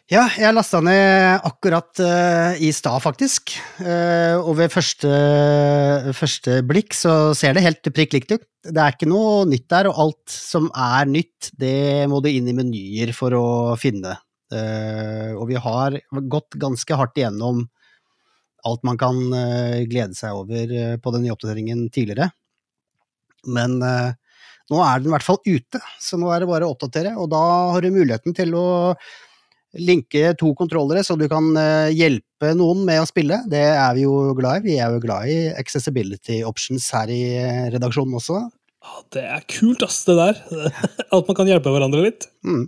[0.09, 3.53] Ja, jeg lasta ned akkurat uh, i stad, faktisk.
[3.77, 5.09] Uh, og ved første,
[6.17, 8.47] første, blikk så ser det helt prikk likt ut.
[8.65, 12.49] Det er ikke noe nytt der, og alt som er nytt, det må du inn
[12.49, 13.45] i menyer for å
[13.77, 14.17] finne.
[14.49, 17.67] Uh, og vi har gått ganske hardt igjennom
[18.67, 22.29] alt man kan uh, glede seg over uh, på den nye oppdateringen tidligere.
[23.47, 24.11] Men uh,
[24.69, 27.15] nå er den i hvert fall ute, så nå er det bare å oppdatere.
[27.17, 27.41] Og da
[27.73, 28.67] har du muligheten til å
[29.79, 31.45] linke to kontrollere, så du kan
[31.93, 33.37] hjelpe noen med å spille.
[33.49, 34.71] Det er vi jo glad i.
[34.71, 37.21] Vi er jo glad i accessibility options her i
[37.75, 38.41] redaksjonen også.
[39.13, 40.41] Det er kult, ass, det der.
[41.13, 42.25] At man kan hjelpe hverandre litt.
[42.41, 42.65] Mm.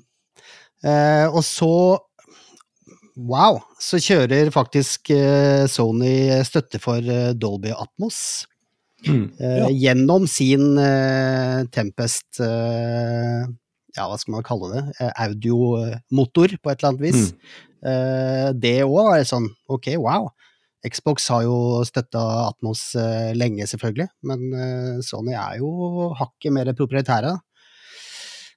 [1.34, 1.74] og så
[3.16, 8.48] wow, så kjører faktisk uh, Sony støtte for uh, Dolby Atmos.
[9.02, 9.68] Mm, eh, ja.
[9.74, 10.78] Gjennom sin
[11.74, 15.08] Tempest Ja, hva skal man kalle det?
[15.24, 17.32] audiomotor, på et eller annet vis.
[17.82, 18.60] Mm.
[18.62, 20.30] det òg er sånn ok, wow.
[20.86, 22.22] Xbox har jo støtta
[22.52, 22.92] Atmos
[23.34, 27.34] lenge, selvfølgelig, men Sony er jo hakket mer proprietære.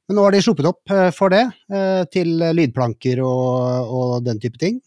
[0.08, 4.40] Men nå har de sluppet opp eh, for det, eh, til lydplanker og, og den
[4.42, 4.82] type ting.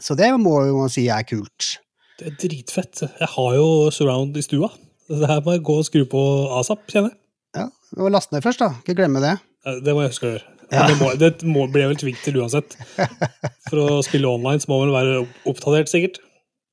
[0.00, 1.78] Så det må jo man si er kult.
[2.18, 3.06] Det er dritfett.
[3.06, 4.70] Jeg har jo surround i stua.
[5.08, 6.22] Det her må jeg gå og skru på
[6.60, 7.20] asap, kjenner jeg.
[7.54, 7.68] Ja,
[8.00, 8.74] må laste ned først, da.
[8.82, 9.36] Ikke glemme det.
[9.84, 10.50] Det må jeg huske å gjøre.
[10.72, 10.86] Ja.
[10.88, 12.76] Det, må, det må, blir jeg vel tvunget til uansett.
[13.68, 16.20] For å spille online så må man vel være oppdatert, sikkert.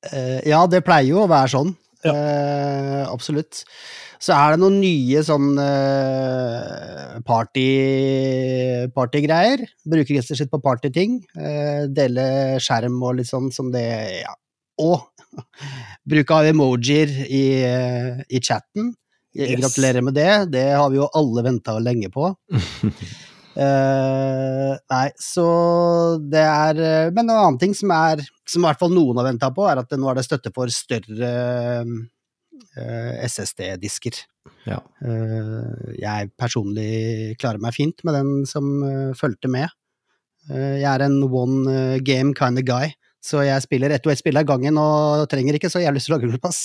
[0.10, 1.74] Eh, ja, det pleier jo å være sånn.
[2.06, 2.14] Ja.
[2.16, 3.64] Eh, absolutt.
[4.22, 7.66] Så er det noen nye sånn uh, party,
[8.94, 9.64] partygreier.
[9.90, 11.18] Bruker rett sitt på partyting.
[11.34, 13.88] Uh, dele skjerm og litt sånn som det
[14.22, 14.36] Ja.
[14.82, 15.04] Og
[16.10, 18.94] bruk av emojier i, uh, i chatten.
[19.34, 19.56] Yes.
[19.58, 20.32] Gratulerer med det.
[20.54, 22.30] Det har vi jo alle venta lenge på.
[23.58, 25.48] Uh, nei, så
[26.22, 29.50] det er Men en annen ting som er Som i hvert fall noen har venta
[29.52, 31.36] på, er at nå er det støtte for større
[31.82, 32.21] Eh,
[33.28, 34.22] SSD-disker.
[34.66, 34.80] Ja.
[35.06, 39.70] Eh, jeg personlig klarer meg fint med den som eh, fulgte med.
[40.50, 42.90] jeg er en one game kind of guy,
[43.22, 46.62] så jeg spiller ett og ett spill av gangen og trenger ikke så jævlig strøglepass.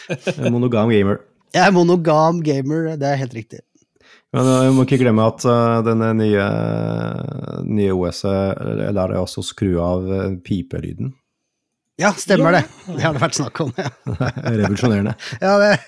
[0.52, 1.22] monogam gamer.
[1.54, 3.62] Jeg er monogam gamer, det er helt riktig.
[4.34, 5.46] Men vi må ikke glemme at
[5.86, 6.46] denne nye,
[7.64, 10.04] nye OS-et lar deg også skru av
[10.44, 11.14] pipelyden.
[12.00, 12.58] Ja, stemmer Ja.
[12.58, 12.64] det.
[12.96, 13.68] Det har det vært snakk om.
[13.78, 13.86] Ja.
[14.58, 15.12] Revolusjonerende.
[15.38, 15.78] Ja, det,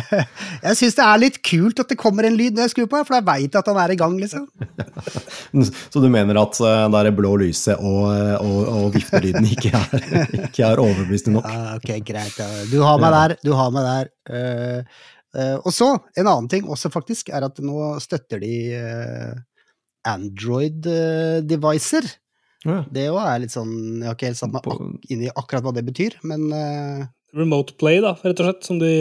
[0.64, 3.02] jeg syns det er litt kult at det kommer en lyd når jeg skrur på,
[3.04, 4.48] for da veit jeg at han er i gang, liksom.
[5.92, 8.08] Så du mener at eh, det er blå lyset og,
[8.40, 9.92] og, og viftelyden ikke er,
[10.48, 11.44] ikke er overbevisende nok?
[11.52, 12.32] Ja, ok, greit.
[12.40, 12.48] Ja.
[12.72, 13.36] Du har meg der.
[13.44, 14.08] Du har meg der.
[14.32, 14.80] Eh,
[15.36, 18.56] eh, og så, en annen ting også, faktisk, er at nå støtter de
[20.08, 22.08] Android-devicer.
[22.62, 22.82] Ja.
[22.94, 25.64] det òg er litt sånn Jeg har ikke helt satt meg ak inn i akkurat
[25.66, 27.02] hva det betyr, men uh...
[27.34, 28.92] Remote Play, da, rett og slett, som de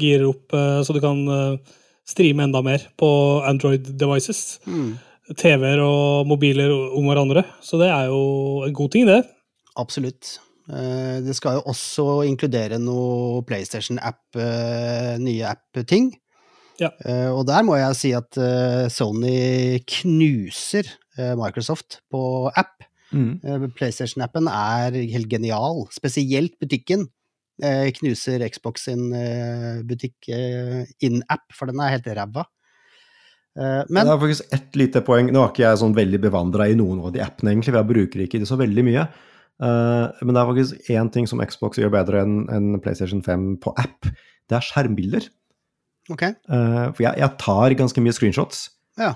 [0.00, 1.76] girer opp uh, så du kan uh,
[2.06, 3.08] streame enda mer på
[3.46, 4.58] Android devices.
[4.66, 4.96] Mm.
[5.34, 7.42] TV-er og mobiler om hverandre.
[7.62, 9.24] Så det er jo en god ting, det.
[9.74, 10.36] absolutt.
[10.70, 14.38] Eh, det skal jo også inkludere noe PlayStation-app,
[15.18, 16.12] nye app-ting.
[16.78, 16.92] Ja.
[17.02, 18.38] Eh, og der må jeg si at
[18.94, 20.94] Sony knuser
[21.38, 22.22] Microsoft på
[22.54, 22.86] app.
[23.14, 23.38] Mm.
[23.44, 27.06] Eh, PlayStation-appen er helt genial, spesielt butikken.
[27.62, 32.46] Eh, knuser Xbox sin eh, butikk in-app, for den er helt ræva.
[33.56, 35.30] Men det er faktisk ett lite poeng.
[35.32, 37.88] Nå er ikke jeg sånn veldig bevandra i noen av de appene, egentlig, for jeg
[37.88, 39.04] bruker ikke det så veldig mye.
[39.64, 44.10] Men det er faktisk én ting som Xbox gjør bedre enn PlayStation 5 på app.
[44.44, 45.30] Det er skjermbilder.
[46.12, 48.66] ok, Eh, for jeg, jeg tar ganske mye screenshots.
[49.00, 49.14] ja.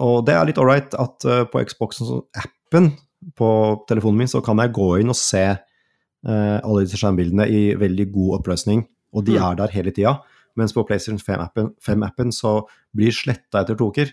[0.00, 2.94] Og det er litt ålreit at på Xboxen, så appen
[3.36, 3.48] på
[3.88, 8.06] telefonen min, så kan jeg gå inn og se eh, alle disse skjermbildene i veldig
[8.12, 9.42] god oppløsning, og de Mm.
[9.50, 10.14] er der hele tida.
[10.56, 12.62] Mens på PlayStation 5-appen 5 så
[12.94, 14.10] blir sletta etter to uker.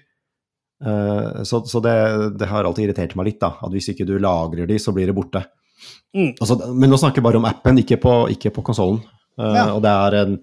[0.83, 3.51] Eh, så så det, det har alltid irritert meg litt, da.
[3.61, 5.43] At hvis ikke du lagrer de, så blir det borte.
[6.15, 6.33] Mm.
[6.41, 9.01] Altså, men nå snakker jeg bare om appen, ikke på, ikke på konsollen.
[9.39, 9.67] Eh, Ja.
[9.75, 10.39] Og det er en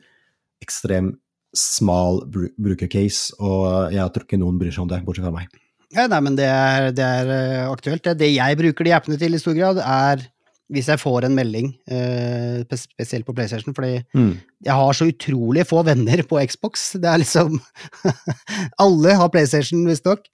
[0.62, 1.18] ekstrem
[1.54, 5.48] smal bru brukercase, og jeg tror ikke noen bryr seg om det, bortsett fra meg.
[5.94, 8.02] Ja, nei, men det er, det er eh, aktuelt.
[8.04, 8.18] Det.
[8.20, 10.26] det jeg bruker de appene til i stor grad, er
[10.68, 14.34] hvis jeg får en melding, eh, spesielt på PlayStation, fordi Mm.
[14.66, 16.90] jeg har så utrolig få venner på Xbox.
[17.00, 17.56] Det er liksom
[18.84, 20.26] Alle har PlayStation, visstnok.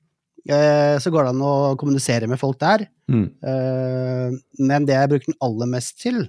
[0.48, 2.88] Eh, så går det an å kommunisere med folk der.
[3.08, 3.28] Mm.
[4.58, 6.24] Men det jeg bruker den aller mest til,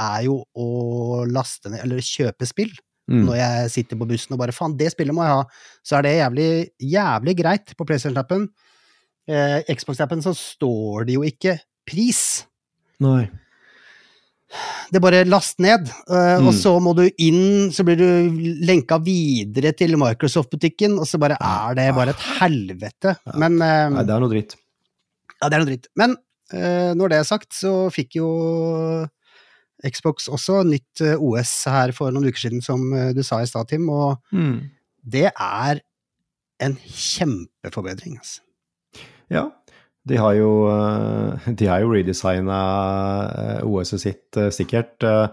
[0.00, 2.72] er jo å laste ned, eller kjøpe spill.
[3.10, 3.24] Mm.
[3.26, 5.44] Når jeg sitter på bussen og bare faen, det spillet må jeg ha,
[5.84, 6.48] så er det jævlig,
[6.94, 8.46] jævlig greit på PlayStation-appen.
[9.28, 12.22] Eh, Xbox-appen så står det jo ikke pris.
[13.04, 13.26] Nei.
[14.92, 16.46] Det er bare last ned, eh, Mm.
[16.48, 18.06] og så må du inn, så blir du
[18.64, 23.16] lenka videre til Microsoft-butikken, og så bare er det bare et helvete.
[23.26, 23.32] Ja.
[23.36, 24.54] Men eh, Nei, det er noe dritt.
[25.42, 25.88] Ja, det er noe dritt.
[25.96, 26.16] Men
[26.52, 28.28] eh, når det er sagt, så fikk jo
[29.84, 33.46] Xbox også nytt eh, OS her for noen uker siden, som eh, du sa i
[33.50, 34.70] stad, Tim, og Mm.
[35.04, 35.80] det er
[36.64, 38.40] en kjempeforbedring, altså.
[39.30, 39.50] Ja.
[40.06, 42.60] De har jo, eh, de har jo redesigna
[43.64, 45.28] OS-et sitt sikkert eh,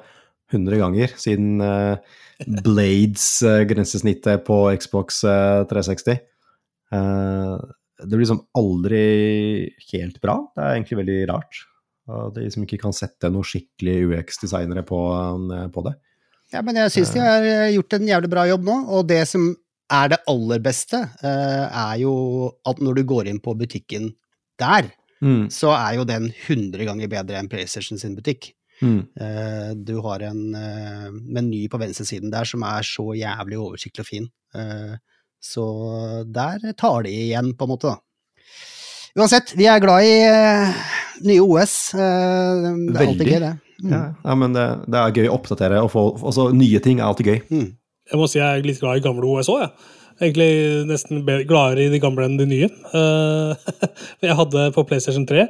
[0.51, 1.97] 100 ganger siden eh,
[3.21, 6.19] Blades-grensesnittet på Xbox eh, 360.
[6.91, 7.57] Eh,
[8.01, 9.01] Det blir liksom aldri
[9.91, 10.39] helt bra.
[10.55, 11.59] Det er egentlig veldig rart.
[12.35, 14.99] De som ikke kan sette noen skikkelig UX-designere på,
[15.53, 15.93] eh, på det.
[16.51, 19.21] Ja, men jeg syns de har eh, gjort en jævlig bra jobb nå, og det
[19.29, 19.51] som
[19.91, 24.13] er det aller beste, eh, er jo at når du går inn på butikken
[24.59, 25.51] der, Mm.
[25.53, 28.55] så er jo den 100 ganger bedre enn PlayStation sin butikk.
[28.81, 29.05] Mm.
[29.85, 30.39] Du har en
[31.29, 34.25] meny på venstresiden der som er så jævlig oversiktlig og fin.
[35.37, 37.99] Så der tar de igjen, på en måte, da.
[39.21, 40.15] Uansett, vi er glad i
[41.27, 41.75] nye OS.
[41.95, 43.53] eh, Det er alltid gøy, det.
[43.81, 43.91] Mm.
[43.95, 47.07] Ja, ja, men det, det er gøy å oppdatere og få også nye ting er
[47.09, 47.39] alltid gøy.
[47.49, 47.67] Mm.
[48.11, 49.73] Jeg må si jeg er litt glad i gamle OS òg, jeg.
[50.21, 52.67] Egentlig nesten gladere i de gamle enn de nye.
[52.69, 53.69] Eh,
[54.27, 55.47] jeg hadde på PlayStation 3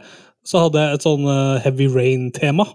[0.47, 2.65] så hadde jeg et sånn eh, Heavy Rain-tema.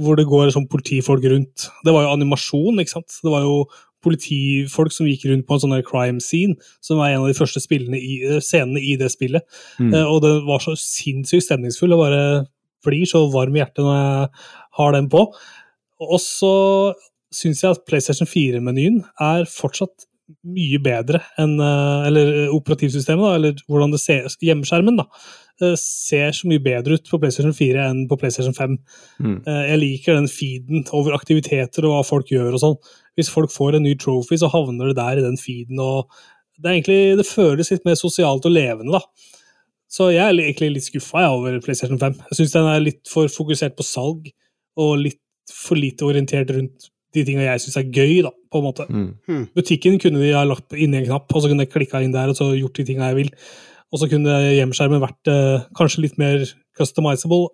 [0.00, 1.66] Hvor det går sånn politifolk rundt.
[1.84, 3.18] Det var jo animasjon, ikke sant.
[3.20, 3.58] Det var jo
[4.02, 7.62] politifolk som gikk rundt på en sånn crime scene, som er en av de første
[7.70, 9.42] i, eh, scenene i det spillet.
[9.78, 9.94] Mm.
[9.94, 11.92] Eh, Og det var så sinnssykt stemningsfull.
[11.92, 12.46] og bare
[12.84, 14.28] blir så varm i hjertet når jeg
[14.78, 15.26] har den på.
[16.00, 16.94] Og så
[17.32, 20.08] syns jeg at PlayStation 4-menyen er fortsatt
[20.48, 25.06] mye bedre enn eh, Eller operativsystemet, da, eller hvordan det ser Hjemmeskjermen, da.
[25.78, 28.78] Ser så mye bedre ut på PlayStation 4 enn på PlayStation 5.
[29.22, 29.36] Mm.
[29.46, 32.76] Jeg liker den feeden over aktiviteter og hva folk gjør og sånn.
[33.18, 35.80] Hvis folk får en ny trophy, så havner det der i den feeden.
[35.82, 36.10] og
[36.56, 39.02] Det er egentlig, det føles litt mer sosialt og levende, da.
[39.92, 42.14] Så jeg er egentlig litt skuffa over PlayStation 5.
[42.30, 44.30] Jeg syns den er litt for fokusert på salg,
[44.80, 45.20] og litt
[45.52, 48.86] for lite orientert rundt de tinga jeg syns er gøy, da, på en måte.
[48.88, 49.42] Mm.
[49.56, 52.14] Butikken kunne de ha lagt inn i en knapp, og så kunne jeg klikka inn
[52.14, 53.32] der og så gjort de tinga jeg vil.
[53.92, 56.46] Og så kunne hjemmeskjermen vært eh, kanskje litt mer
[56.78, 57.50] customizable.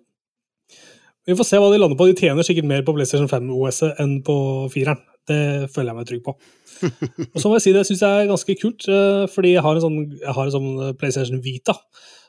[1.27, 2.07] Vi får se hva de lander på.
[2.07, 4.37] De tjener sikkert mer på PlayStation 5-OS-et enn på
[4.71, 5.03] fireren.
[5.29, 6.35] Det føler jeg meg trygg på.
[7.33, 9.77] Og så må jeg si det syns jeg er ganske kult, eh, fordi jeg har
[9.77, 11.75] en sånn, har en sånn PlayStation Vita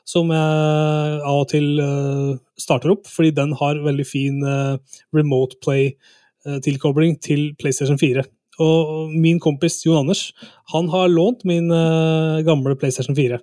[0.07, 5.59] som jeg av og til eh, starter opp, fordi den har veldig fin eh, remote
[5.63, 8.25] play-tilkobling til PlayStation 4.
[8.61, 10.27] Og min kompis Jon Anders
[10.73, 11.71] han har lånt min
[12.45, 13.39] gamle PlayStation 4.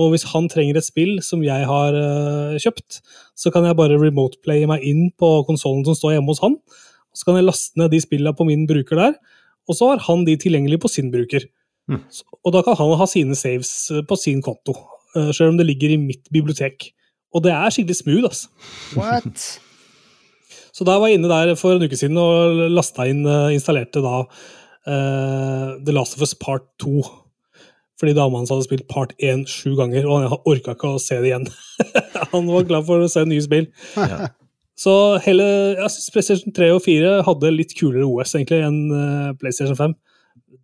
[0.00, 1.94] Og hvis han trenger et spill som jeg har
[2.58, 2.98] kjøpt,
[3.38, 6.56] så kan jeg bare remote-playe meg inn på konsollen som står hjemme hos han.
[7.16, 9.16] Så kan jeg laste ned de spillene på min bruker der,
[9.68, 11.46] og så har han de tilgjengelig på sin bruker.
[11.90, 12.04] Mm.
[12.46, 13.72] Og da kan han ha sine saves
[14.08, 14.76] på sin konto,
[15.16, 16.92] uh, selv om det ligger i mitt bibliotek.
[17.34, 18.48] Og det er skikkelig smooth, altså.
[18.98, 19.44] What?
[20.76, 24.02] Så da var jeg inne der for en uke siden og lasta inn, uh, installerte
[24.04, 27.02] da uh, The Last of Us Part 2.
[28.00, 31.18] Fordi dama hans hadde spilt Part 1 sju ganger, og han orka ikke å se
[31.20, 31.48] det igjen.
[32.32, 33.68] han var glad for å se nye spill.
[33.98, 34.30] Ja.
[34.80, 34.92] Så
[35.26, 35.44] hele
[35.76, 38.80] jeg synes PlayStation 3 og 4 hadde litt kulere OS egentlig enn
[39.40, 39.98] PlayStation 5.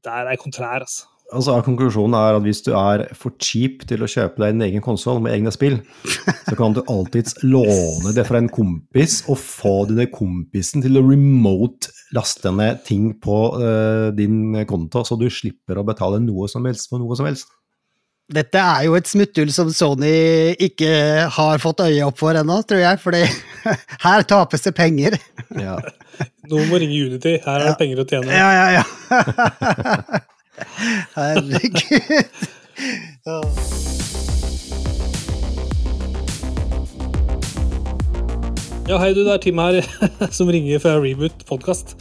[0.06, 1.04] Der er jeg kontrær, altså.
[1.34, 4.84] Altså, Konklusjonen er at hvis du er for cheap til å kjøpe deg en egen
[4.84, 5.80] konsoll med egne spill,
[6.46, 11.02] så kan du alltids låne det fra en kompis og få denne kompisen til å
[11.02, 16.66] remote laste ned ting på uh, din konto, så du slipper å betale noe som
[16.68, 17.50] helst for noe som helst.
[18.26, 20.08] Dette er jo et smutthull som Sony
[20.66, 20.88] ikke
[21.30, 22.98] har fått øye opp for ennå, tror jeg.
[22.98, 23.14] For
[24.06, 25.18] her tapes det penger.
[25.56, 25.76] Ja.
[26.50, 27.36] Noen må ringe Unity.
[27.44, 28.32] Her er det penger å tjene.
[28.34, 28.82] Ja, ja, ja.
[31.14, 32.42] Herregud.
[33.28, 33.38] Ja.
[38.90, 39.78] Ja, hei du, det er Tim her
[40.34, 41.94] som ringer fra Reboot podkast.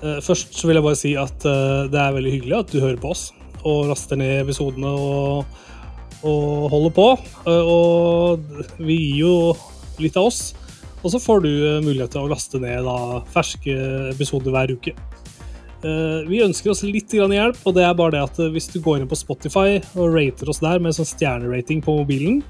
[0.00, 2.80] Eh, først så vil jeg bare si at eh, det er veldig hyggelig at du
[2.80, 3.28] hører på oss
[3.68, 5.60] og raster ned episodene og,
[6.22, 7.06] og holder på.
[7.46, 9.36] Eh, og vi gir jo
[10.02, 10.52] litt av oss,
[11.02, 11.52] og så får du
[11.84, 13.76] mulighet til å laste ned da, ferske
[14.12, 14.94] episoder hver uke.
[15.82, 18.78] Eh, vi ønsker oss litt hjelp, og det er bare det at eh, hvis du
[18.82, 22.42] går inn på Spotify og rater oss der med sånn stjernerating på mobilen,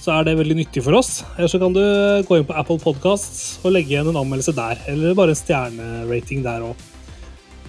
[0.00, 1.20] så er det veldig nyttig for oss.
[1.36, 1.82] Eller så kan du
[2.26, 6.42] gå inn på Apple Podcasts og legge igjen en anmeldelse der, eller bare en stjernerating
[6.46, 6.89] der òg.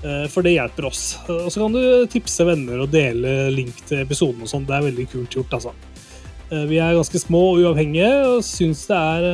[0.01, 1.03] Eh, for det hjelper oss.
[1.29, 4.65] Og så kan du tipse venner og dele link til episoden og sånn.
[4.67, 5.77] Det er veldig kult gjort, altså.
[6.51, 9.27] Vi er ganske små og uavhengige og syns det er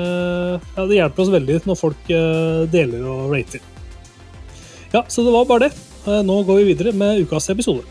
[0.76, 2.12] Ja, det hjelper oss veldig når folk
[2.70, 3.64] deler og rater.
[4.94, 5.72] Ja, så det var bare det.
[6.08, 7.84] Eh, nå går vi videre med ukas episode.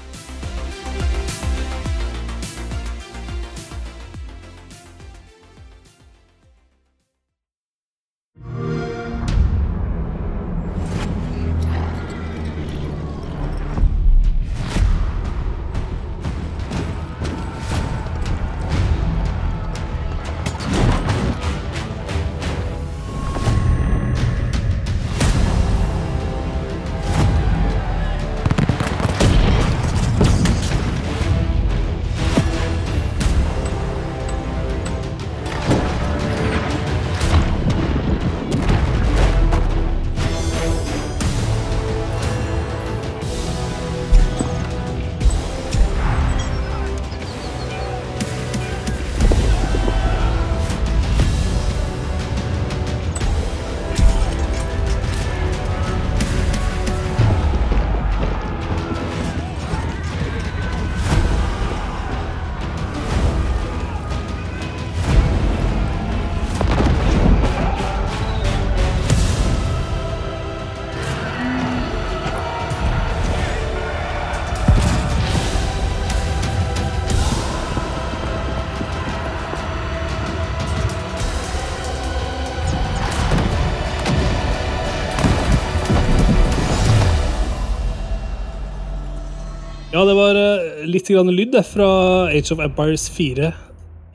[90.07, 91.87] Det var uh, litt grann lyd fra
[92.31, 93.53] Age of Empires 4,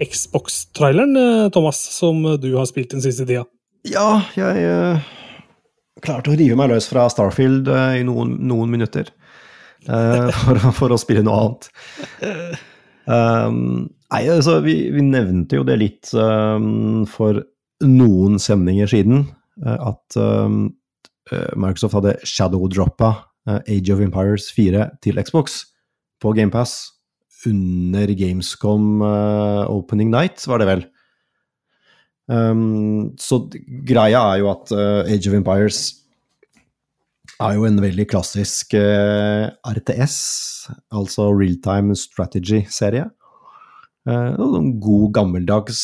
[0.01, 3.45] Xbox-traileren, uh, Thomas, som du har spilt den siste tida.
[3.87, 5.01] Ja, jeg uh,
[6.03, 9.11] klarte å rive meg løs fra Starfield i noen, noen minutter.
[9.81, 11.63] For, for, å spille noe annet.
[13.09, 17.39] Um, nei, altså, vi, vi, nevnte jo det litt um, for
[17.81, 19.23] noen sendinger siden,
[19.65, 20.67] at um,
[21.57, 23.09] Microsoft hadde shadow-droppa
[23.65, 25.63] Age of Empires 4 til Xbox
[26.21, 26.93] på GamePass
[27.49, 30.83] under Gamescom uh, Opening Night, var det vel.
[32.31, 33.43] Um, så
[33.87, 35.81] greia er jo at uh, Age of Empires
[37.41, 40.17] er jo en veldig klassisk uh, eh, RTS,
[40.93, 43.09] altså Realtime Strategy-serie.
[44.05, 45.79] En god, gammeldags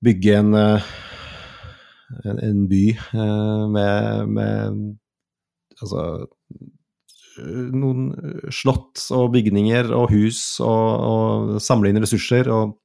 [0.00, 2.84] bygge en, en, en by
[3.68, 4.78] med, med
[5.82, 6.06] altså
[7.74, 8.10] noen
[8.52, 12.76] slott og bygninger og hus og, og samle inn ressurser og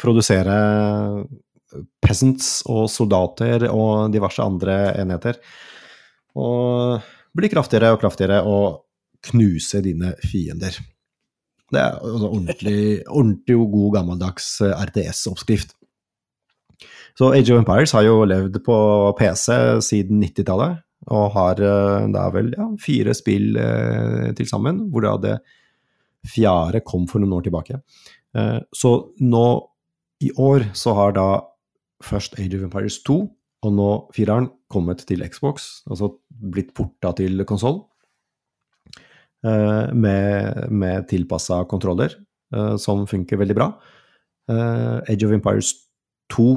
[0.00, 0.56] produsere
[2.00, 5.40] peasants og soldater og diverse andre enheter.
[6.36, 7.00] Og
[7.36, 8.84] bli kraftigere og kraftigere og
[9.26, 10.76] knuse dine fiender.
[11.66, 15.74] Det er altså ordentlig, ordentlig god, gammeldags RTS-oppskrift.
[17.16, 18.76] Så Age of Empires har jo levd på
[19.18, 19.48] PC
[19.82, 25.14] siden 90-tallet, og har det er vel ja, fire spill eh, til sammen, hvor da
[25.22, 25.36] det
[26.26, 27.80] fjerde kom for noen år tilbake.
[28.34, 28.92] Eh, så
[29.22, 29.46] nå
[30.24, 31.28] i år så har da
[32.02, 33.20] først Age of Empires 2
[33.66, 37.82] og nå fireren kommet til Xbox, altså blitt porta til konsoll.
[39.46, 42.14] Eh, med, med tilpassa kontroller,
[42.54, 43.68] eh, som funker veldig bra.
[44.50, 45.74] Eh, Age of Empires
[46.34, 46.48] 2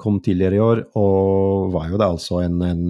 [0.00, 2.84] kom tidligere i år, og var jo det altså en, en,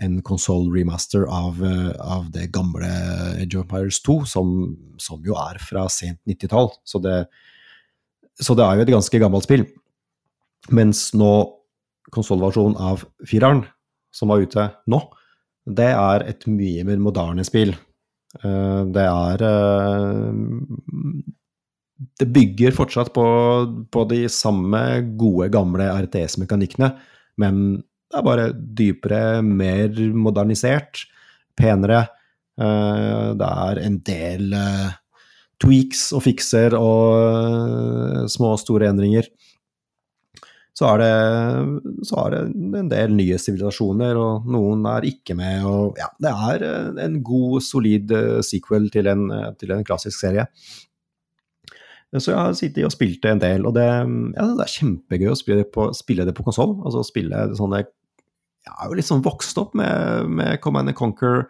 [0.00, 1.60] en konsoll-remaster av,
[2.00, 2.88] av, det gamle
[3.36, 4.52] Age of Empires 2, som,
[5.00, 6.70] som jo er fra sent 90-tall.
[6.84, 7.02] Så,
[8.40, 9.66] så, det er jo et ganske gammelt spill.
[10.72, 11.32] Mens nå
[12.14, 13.64] konsollversjonen av fireren,
[14.14, 15.02] som var ute nå,
[15.70, 17.74] det er et mye mer moderne spill.
[18.40, 20.32] Eh, det er eh,
[22.20, 23.24] Det bygger fortsatt på,
[23.92, 24.80] på de samme
[25.20, 26.94] gode, gamle RTS-mekanikkene,
[27.40, 31.04] men det er bare dypere, mer modernisert,
[31.58, 32.04] penere.
[32.60, 34.56] Eh, det er en del
[35.60, 39.28] tweaks og fikser og små og store endringer
[40.80, 42.42] så er, det, så er det
[42.80, 45.66] en del nye sivilisasjoner, og noen er ikke med.
[45.68, 49.84] Og ja, det er eh, en god, solid eh, sequel til en, eh, til en
[49.84, 50.46] klassisk serie.
[52.16, 55.28] Så jeg har sittet og spilt det en del, og det, ja, det er kjempegøy
[55.30, 56.72] å spille det på, spille på konsoll.
[56.80, 57.84] Altså spille sånne
[58.70, 61.44] Jeg er jo sånn vokst opp med, med Command and Conquer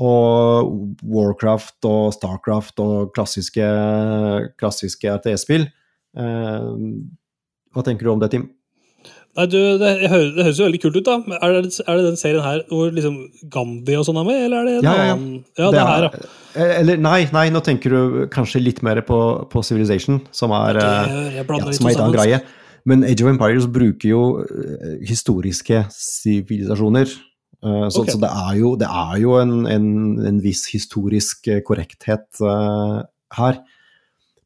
[0.00, 0.70] og
[1.04, 3.66] Warcraft og Starcraft og klassiske,
[4.60, 5.68] klassiske RTS-spill.
[6.16, 6.70] Eh,
[7.70, 8.48] hva tenker du om det, Tim?
[9.38, 11.36] Nei, du, det, høres, det, høres jo veldig kult ut, da.
[11.38, 13.20] Er det, er det, den serien her hvor liksom
[13.52, 15.12] Gandhi og sånn er med, eller er det en ja, ja, ja.
[15.14, 15.36] annen?
[15.54, 16.30] Ja, det, det her, ja.
[16.50, 19.20] Eh, eller nei, nei, nå tenker du kanskje litt mer på,
[19.52, 22.40] på Civilization, som er, eh, ja, som er en annen greie.
[22.88, 27.10] Men Age of Empires bruker jo uh, historiske sivilisasjoner.
[27.60, 28.14] Uh, så, okay.
[28.14, 29.90] så, det er jo, det er jo en, en,
[30.30, 33.02] en viss historisk korrekthet uh,
[33.36, 33.60] her.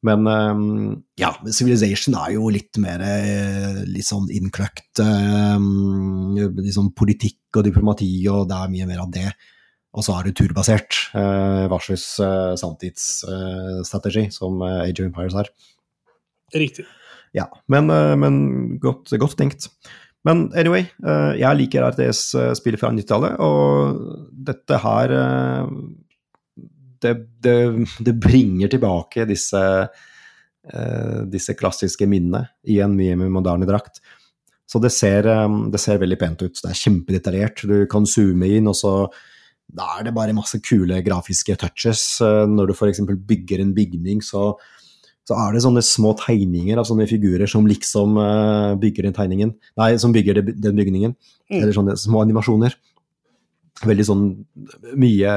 [0.04, 7.56] Men um, ja, Civilization er jo litt mer eh, litt sånn innkløkt um, liksom politikk
[7.56, 9.30] og diplomati, og det er mye mer av det.
[9.94, 15.48] Og så er det turbasert uh, versus uh, samtidsstrategi, som Age of Empires er.
[16.52, 16.84] Riktig.
[17.34, 18.34] Ja, men, men
[18.82, 19.68] godt, godt, tenkt.
[20.24, 20.86] Men anyway,
[21.36, 25.14] jeg liker RTS-spill fra 90-tallet, og dette her
[27.04, 27.14] det,
[27.44, 27.56] det,
[28.06, 29.60] det bringer tilbake disse,
[31.28, 34.00] disse klassiske minnene i en mye mer moderne drakt.
[34.70, 35.28] Så det ser,
[35.70, 36.56] det ser, veldig pent ut.
[36.56, 37.66] Det er kjempedetaljert.
[37.68, 38.94] Du kan zoome inn, og så
[39.74, 42.02] da er det bare masse kule grafiske touches.
[42.22, 43.02] Når du f.eks.
[43.28, 44.54] bygger en bygning, så,
[45.24, 49.54] så, er det sånne små tegninger av sånne figurer som liksom uh, bygger den tegningen
[49.80, 51.14] Nei, som bygger den bygningen.
[51.48, 51.60] Mm.
[51.62, 52.76] Eller sånne små animasjoner.
[53.88, 54.26] Veldig sånn
[55.00, 55.32] mye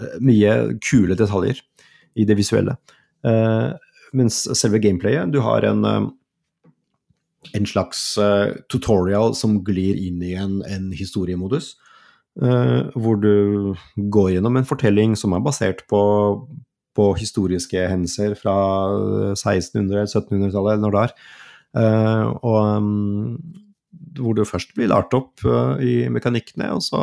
[0.00, 1.60] Eh, mye kule detaljer
[2.18, 2.76] i det visuelle.
[3.24, 3.72] Uh,
[4.12, 6.10] mens selve gameplayet Du har en, uh,
[7.56, 8.18] en slags
[8.68, 11.76] tutorial som glir inn i en, en historiemodus.
[12.34, 13.76] hvor du
[14.10, 16.00] går gjennom en fortelling som er basert på,
[16.94, 18.54] på historiske hendelser fra
[19.34, 21.14] 1600- 1700-tallet, eller når det er.
[22.38, 23.38] og um,
[24.14, 25.42] hvor du først blir lært opp
[25.82, 27.02] i mekanikkene, og så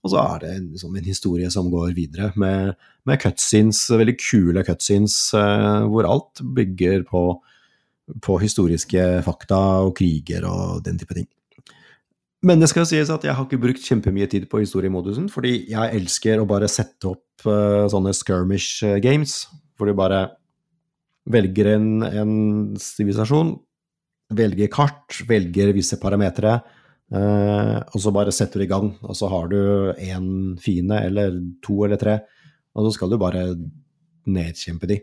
[0.00, 2.72] og så er det liksom en historie som går videre, med,
[3.08, 5.16] med cutscenes, veldig kule cutscenes,
[5.92, 7.24] hvor alt bygger på,
[8.24, 11.28] på, historiske fakta og kriger og den type ting.
[12.46, 15.96] Men det skal sies at jeg har ikke brukt kjempemye tid på historiemodusen, fordi jeg
[15.98, 19.42] elsker å bare sette opp uh, sånne skirmish eh, games,
[19.76, 20.22] hvor du bare
[21.30, 23.52] velger en sivilisasjon,
[24.32, 26.58] velger kart, velger visse parametere
[27.10, 29.58] Uh, og så bare setter du i gang, og så har du
[29.98, 30.26] én
[30.62, 32.20] fiende, eller to eller tre,
[32.70, 33.48] og så skal du bare
[34.30, 35.00] nedkjempe de.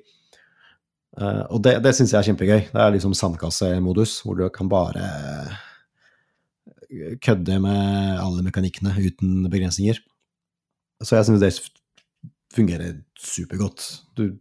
[1.18, 2.62] Uh, og det, det syns jeg er kjempegøy.
[2.72, 5.04] Det er liksom sandkassemodus, hvor du kan bare
[7.24, 10.00] kødde med alle mekanikkene uten begrensninger.
[11.04, 11.54] Så jeg syns det
[12.56, 13.84] fungerer supergodt.
[14.18, 14.38] Du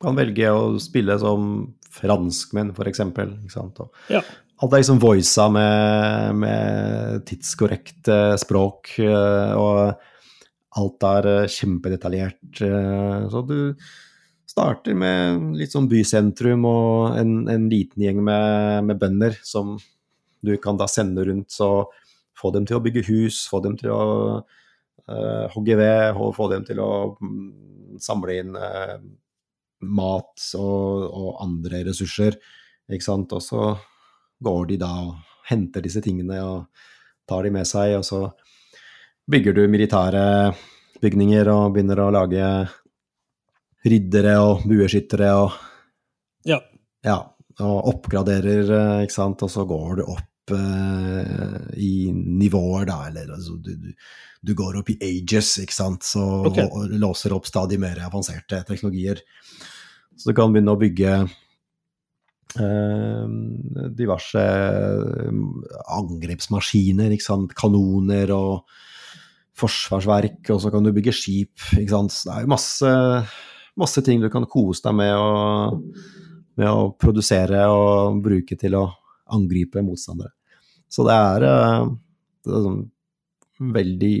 [0.00, 3.34] Kan velge å spille som franskmenn, for eksempel.
[3.44, 3.80] Ikke sant?
[3.80, 4.22] Og Ja.
[4.62, 9.98] alt er liksom voisa med, med tidskorrekt eh, språk, eh, og
[10.80, 12.62] alt er eh, kjempedetaljert.
[13.30, 13.74] Så du
[14.48, 19.76] starter med litt sånn bysentrum og en, en liten gjeng med, med bønder som
[20.40, 21.92] du kan da sende rundt og
[22.40, 24.04] få dem til å bygge hus, få dem til å
[24.40, 28.96] uh, hogge ved, og få dem til å mm, samle inn uh,
[29.80, 32.38] mat og, og andre ressurser,
[32.90, 33.36] ikke sant.
[33.36, 33.72] Og så
[34.40, 35.18] går de da og
[35.50, 36.86] henter disse tingene og
[37.28, 38.24] tar de med seg, og så
[39.30, 40.24] bygger du militære
[41.00, 42.46] bygninger og begynner å lage
[43.88, 45.54] riddere og bueskyttere og
[46.48, 46.58] ja.
[47.04, 47.18] ja,
[47.60, 53.30] og oppgraderer, eh, ikke sant, og så går du opp eh, i nivåer, da, eller
[53.36, 53.92] altså, du, du,
[54.42, 56.66] du går opp i ages, ikke sant, så, okay.
[56.66, 59.22] og, og låser opp stadig mer avanserte teknologier.
[60.16, 61.12] Så du kan begynne å bygge
[62.60, 63.26] uh,
[63.96, 65.42] diverse eh,
[65.96, 68.68] angrepsmaskiner, ikke sant, kanoner og
[69.60, 72.12] forsvarsverk, og så kan du bygge skip, ikke sant.
[72.14, 72.94] Så det er jo masse,
[73.80, 75.84] masse ting du kan kose deg med og
[76.60, 78.84] med å produsere og bruke til å
[79.32, 80.34] angripe motstandere.
[80.90, 81.86] Så det er, eh,
[82.46, 82.82] det er sånn
[83.60, 84.14] veldig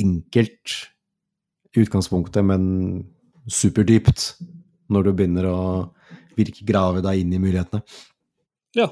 [0.00, 0.74] enkelt
[1.74, 2.64] i utgangspunktet, men
[3.50, 4.34] superdypt
[4.94, 5.60] når du begynner å
[6.38, 7.82] virke grave deg inn i mulighetene.
[8.78, 8.90] ja.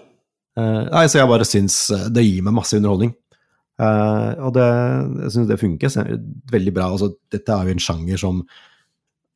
[0.53, 3.14] Uh, nei, så jeg bare syns eh, det gir meg masse underholdning.
[3.80, 4.66] Uh, og det,
[5.24, 5.95] jeg syns det funker
[6.53, 6.91] veldig bra.
[6.93, 8.43] Altså, dette er jo en sjanger som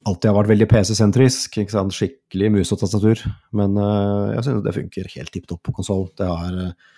[0.06, 1.56] alltid har vært veldig PC-sentrisk.
[1.96, 3.22] Skikkelig mus og tastatur.
[3.56, 6.06] Men uh, jeg syns det funker helt tipp topp på konsoll.
[6.20, 6.92] Det har eh,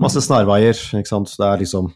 [0.00, 0.76] masse snarveier.
[0.98, 1.32] ikke sant?
[1.38, 1.92] Det er liksom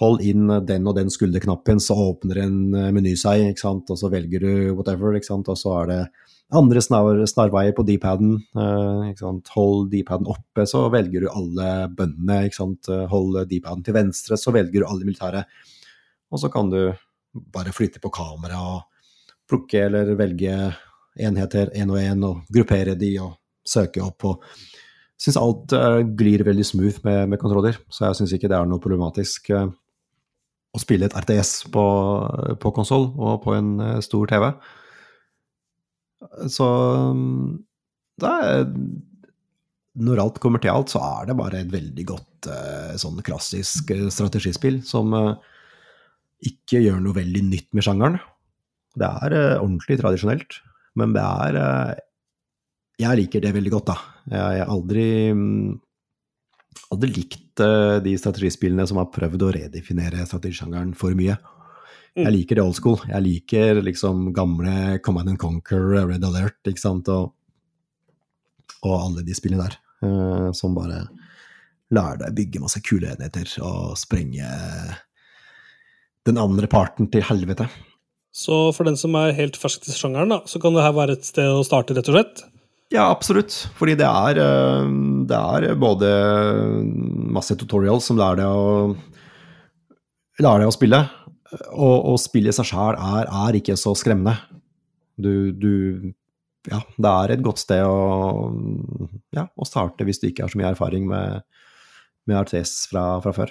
[0.00, 3.90] Hold inn den og den skulderknappen, så åpner en eh, meny seg, ikke sant?
[3.92, 5.50] og så velger du whatever, ikke sant?
[5.52, 5.98] og så er det
[6.56, 8.38] andre snar, snarveier på D-paden.
[8.56, 9.12] eh?
[9.52, 12.48] Hold D-paden oppe, så velger du alle bøndene.
[12.48, 15.44] Eh, Hold D-paden til venstre, så velger du alle militære.
[16.32, 16.80] Og så kan du
[17.52, 18.82] bare flytte på kamera og
[19.48, 20.56] plukke eller velge
[21.20, 24.24] enheter én og én, og gruppere de og søke opp.
[24.24, 24.44] og
[25.22, 28.68] syns alt eh, glir veldig smooth med, med kontroller, så jeg syns ikke det er
[28.68, 29.68] noe problematisk eh,
[30.72, 31.84] å spille et RTS på,
[32.62, 34.48] på konsoll og på en eh, stor TV.
[36.50, 36.66] Så
[37.18, 37.46] mm,
[38.24, 38.68] er
[40.02, 42.46] Når alt kommer til alt, så er det bare et veldig godt
[42.98, 45.12] sånn klassisk strategispill som
[46.42, 48.16] ikke gjør noe veldig nytt med sjangeren.
[48.98, 50.56] Det er ordentlig tradisjonelt,
[50.98, 51.58] men det er
[53.00, 53.96] Jeg liker det veldig godt, da.
[54.30, 55.80] Jeg har aldri mm,
[56.92, 61.38] aldri likt eh, de strategispillene som har prøvd å redefinere strategisjangeren for mye.
[62.12, 62.34] Jeg Mm.
[62.34, 62.98] liker det old school.
[63.08, 65.80] Jeg liker liksom gamle Command and Conquer,
[66.10, 67.32] Red Alert, ikke sant, og,
[68.84, 69.78] og alle de spillene der.
[70.04, 71.06] eh, som bare
[71.92, 74.44] lærer deg å bygge masse kule enheter og sprenge
[76.26, 77.66] den andre parten til helvete.
[78.32, 81.16] Så for den som er helt fersk til sjangeren, da, så kan det her være
[81.18, 82.42] et sted å starte, rett og slett.
[82.92, 83.54] Ja, absolutt.
[83.78, 84.88] Fordi det er, eh,
[85.28, 86.12] det er både
[87.32, 88.96] masse tutorials som lærer deg å,
[90.42, 91.00] lærer deg å spille,
[91.72, 94.36] og, og spillet i seg sjæl er, er ikke så skremmende.
[95.16, 96.12] Du, du
[96.68, 98.52] Ja, det er et godt sted å,
[99.34, 101.42] ja, å starte hvis du ikke har så mye erfaring med,
[102.30, 103.50] med RTS fra, fra før.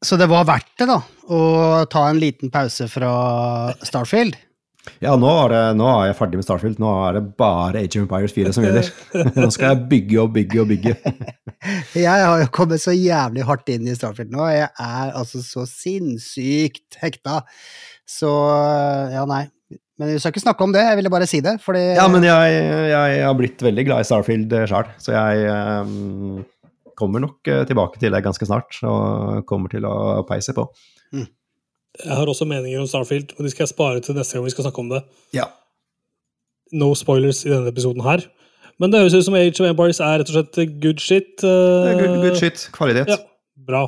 [0.00, 1.00] Så det var verdt det, da,
[1.34, 1.40] å
[1.90, 3.10] ta en liten pause fra
[3.82, 4.38] Starfield?
[5.04, 6.80] Ja, nå er, det, nå er jeg ferdig med Starfield.
[6.82, 8.90] Nå er det bare Age of Empires 4 som gjelder.
[9.42, 10.96] Nå skal jeg bygge og bygge og bygge.
[11.98, 14.44] Jeg har jo kommet så jævlig hardt inn i Starfield nå.
[14.52, 17.40] Jeg er altså så sinnssykt hekta.
[18.06, 18.30] Så
[19.10, 19.48] ja, nei.
[19.98, 22.22] Men vi skal ikke snakke om det, jeg ville bare si det, fordi Ja, men
[22.22, 22.60] jeg,
[22.92, 25.48] jeg har blitt veldig glad i Starfield sjøl, så jeg
[25.82, 26.44] um,
[26.98, 30.68] kommer nok eh, tilbake til det ganske snart, og kommer til å peise på.
[32.04, 34.50] Jeg har også meninger om Starfield, og de skal jeg spare til neste gang vi
[34.50, 35.02] skal snakke om det.
[35.34, 35.44] Ja.
[36.72, 38.20] No spoilers i denne episoden her.
[38.78, 41.30] Men det høres ut som Age of Empires er rett og slett good shit.
[41.42, 41.50] Det
[41.90, 42.68] er good, good shit.
[42.72, 43.08] Kvalitet.
[43.08, 43.16] Ja,
[43.66, 43.86] bra.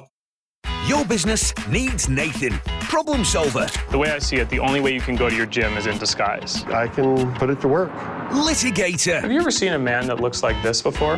[0.91, 2.59] Your business needs Nathan.
[2.91, 5.47] Problem solver, The way I see it, the only way you can go to your
[5.47, 6.65] gym is in disguise.
[6.85, 7.91] I can put it to work.
[8.49, 11.17] litigator, Have you ever seen a man that looks like this before?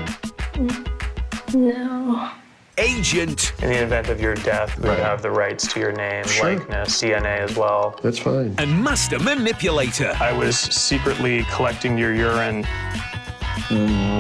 [1.55, 2.42] No.
[2.79, 4.99] Agent, In the event of your death, we Right.
[4.99, 6.55] have the rights to your name, Sure.
[6.57, 7.95] likeness, DNA as well.
[8.03, 8.55] That's fine.
[8.59, 10.13] and master manipulator.
[10.21, 12.65] I was secretly collecting your urine.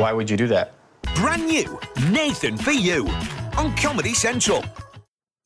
[0.01, 0.73] Why would you do that?
[1.17, 1.79] Brand new
[2.11, 3.07] Nathan for you
[3.59, 4.63] on Comedy Central.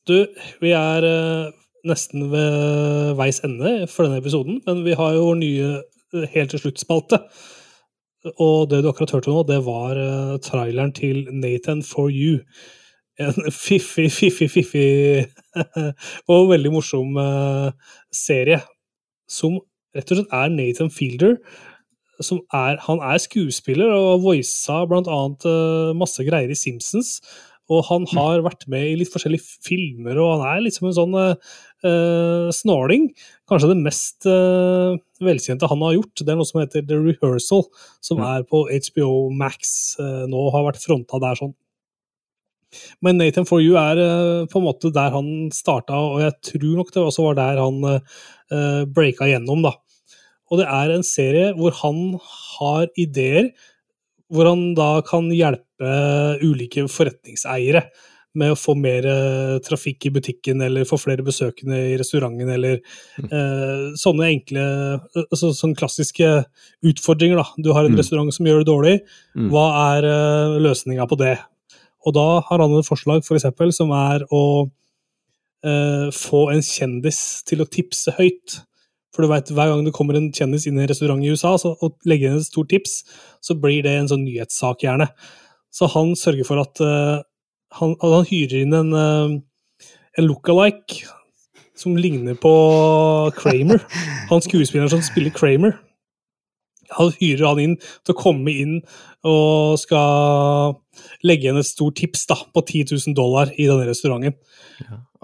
[0.07, 0.25] Du,
[0.61, 1.51] vi er eh,
[1.85, 5.81] nesten ved veis ende for denne episoden, men vi har jo vår nye
[6.13, 7.19] eh, helt til slutt-spalte.
[8.39, 12.39] Og det du akkurat hørte nå, det var eh, traileren til Nathan for you.
[13.17, 14.89] En fiffig, fiffig, fiffig
[16.33, 17.71] og veldig morsom eh,
[18.13, 18.61] serie.
[19.27, 19.57] Som
[19.97, 21.37] rett og slett er Nathan Fielder.
[22.21, 27.17] Som er, han er skuespiller og voisa blant annet eh, masse greier i Simpsons.
[27.67, 31.17] Og han har vært med i litt forskjellige filmer, og han er liksom en sånn
[31.19, 33.09] uh, snarling.
[33.51, 37.65] Kanskje det mest uh, velkjente han har gjort, det er noe som heter The Rehearsal,
[37.99, 41.51] som er på HBO Max uh, nå, og har vært fronta der sånn.
[43.01, 46.75] Men Nathan For You er eh, på en måte der han starta, og jeg tror
[46.81, 49.73] nok det også var der han uh, breaka gjennom, da.
[50.51, 52.03] Og det er en serie hvor han
[52.57, 53.49] har ideer,
[54.31, 55.95] hvor han da kan hjelpe
[56.43, 57.85] ulike forretningseiere
[58.37, 62.77] med å få mer eh, trafikk i butikken, eller få flere besøkende i restauranten, eller
[62.77, 64.65] eh, sånne enkle,
[65.23, 66.29] altså, sånne klassiske
[66.85, 67.39] utfordringer.
[67.41, 67.47] da.
[67.57, 67.97] Du har en Mm.
[67.97, 68.95] restaurant som gjør det dårlig.
[69.35, 69.49] Mm.
[69.49, 69.65] Hva
[69.97, 71.37] er uh, løsninga på det?
[72.07, 74.43] Og da har han et forslag, for eksempel, som er å
[75.67, 78.61] eh, få en kjendis til å tipse høyt.
[79.11, 81.55] For du vet, Hver gang det kommer en kjendis inn i en restaurant i USA
[81.59, 83.01] så, og legger inn et stort tips,
[83.43, 85.09] så blir det en sånn nyhetssak, gjerne.
[85.73, 87.17] Så han sørger for at eh,
[87.77, 89.83] han, han hyrer inn en, uh,
[90.17, 91.03] en look-alike
[91.77, 92.53] som ligner på
[93.37, 93.83] Kramer.
[94.31, 95.75] Han skuespilleren som spiller Kramer.
[96.95, 98.77] Han hyrer han inn til å komme inn
[99.27, 100.77] og skal
[101.25, 104.35] legge igjen et stort tips da, på 10 000 dollar i denne restauranten.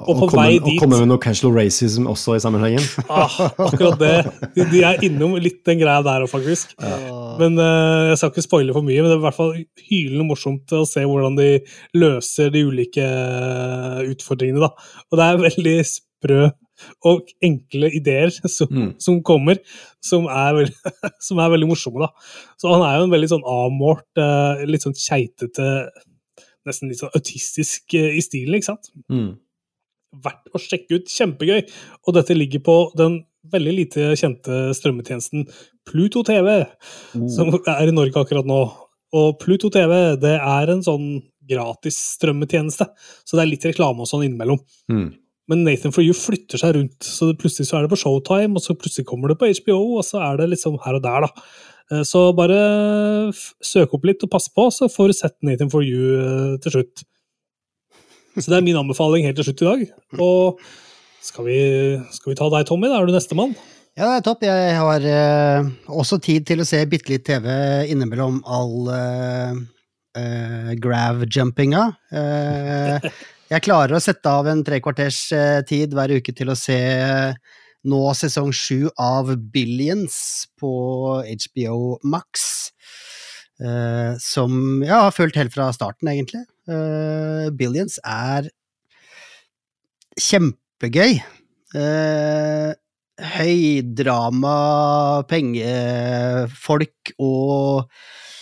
[0.03, 2.81] Og på komme, vei og dit- komme med noe casual racism også i sammenhengen.
[3.13, 4.13] Ah, akkurat det.
[4.55, 6.73] De, de er innom litt den greia der òg, faktisk.
[7.39, 9.53] Men uh, Jeg skal ikke spoile for mye, men det er i hvert fall
[9.91, 11.49] hylende morsomt å se hvordan de
[11.99, 14.65] løser de ulike eh, utfordringene.
[14.65, 14.73] da.
[15.11, 16.41] Og det er veldig sprø
[17.05, 18.89] og enkle ideer som, Mm.
[18.99, 19.59] som kommer,
[20.03, 20.93] som er, veldig,
[21.27, 21.99] som er veldig morsomme.
[22.05, 22.09] da.
[22.59, 25.67] Så han er jo en veldig sånn avmålt, eh, litt sånn keitete,
[26.67, 28.89] nesten litt sånn autistisk eh, i stilen, ikke sant?
[29.11, 29.33] Mm.
[30.23, 31.07] verdt å sjekke ut.
[31.09, 31.63] Kjempegøy.
[32.07, 35.47] Og dette ligger på den veldig lite kjente strømmetjenesten
[35.89, 36.67] Pluto TV,
[37.33, 38.59] som er i Norge akkurat nå.
[39.17, 41.07] Og Pluto TV det er en sånn
[41.49, 42.85] gratis strømmetjeneste,
[43.25, 44.61] så det er litt reklame og sånn innimellom.
[44.93, 45.09] Mm.
[45.51, 48.63] Men Nathan for You flytter seg rundt, så plutselig så er det på Showtime, og
[48.63, 51.47] så plutselig kommer det på HBO, og så er det liksom her og der, da.
[51.91, 53.33] Eh, Så bare
[53.63, 56.77] søk opp litt og pass på, så får du sett Nathan for You eh, til
[56.77, 57.03] slutt.
[58.39, 59.85] Så det er min anbefaling helt til slutt i dag.
[60.23, 60.63] Og
[61.23, 61.59] skal vi,
[62.15, 62.89] skal vi ta deg, Tommy?
[62.89, 63.53] Da er du nestemann.
[63.93, 64.41] Ja, det er topp.
[64.47, 65.67] Jeg har uh,
[66.01, 67.45] også tid til å se bitte litt TV
[67.93, 69.53] innimellom all uh,
[70.81, 71.83] grav-jumpinga.
[73.49, 76.57] Eh, jeg klarer å sette av en tre kvarters eh, tid hver uke til å
[76.57, 76.79] se
[77.83, 80.71] nå sesong sju av Billions på
[81.27, 82.71] HBO Max.
[83.63, 86.41] eh, som jeg har fulgt helt fra starten, egentlig.
[86.67, 88.49] Eh, Billions er
[90.19, 91.21] kjempegøy.
[91.75, 92.73] Eh,
[93.37, 94.57] høydrama,
[95.29, 98.32] pengefolk og eh,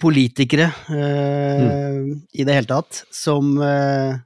[0.00, 2.00] politikere eh,
[2.34, 4.18] i det hele tatt, som eh,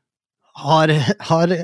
[0.64, 0.94] har,
[1.30, 1.54] har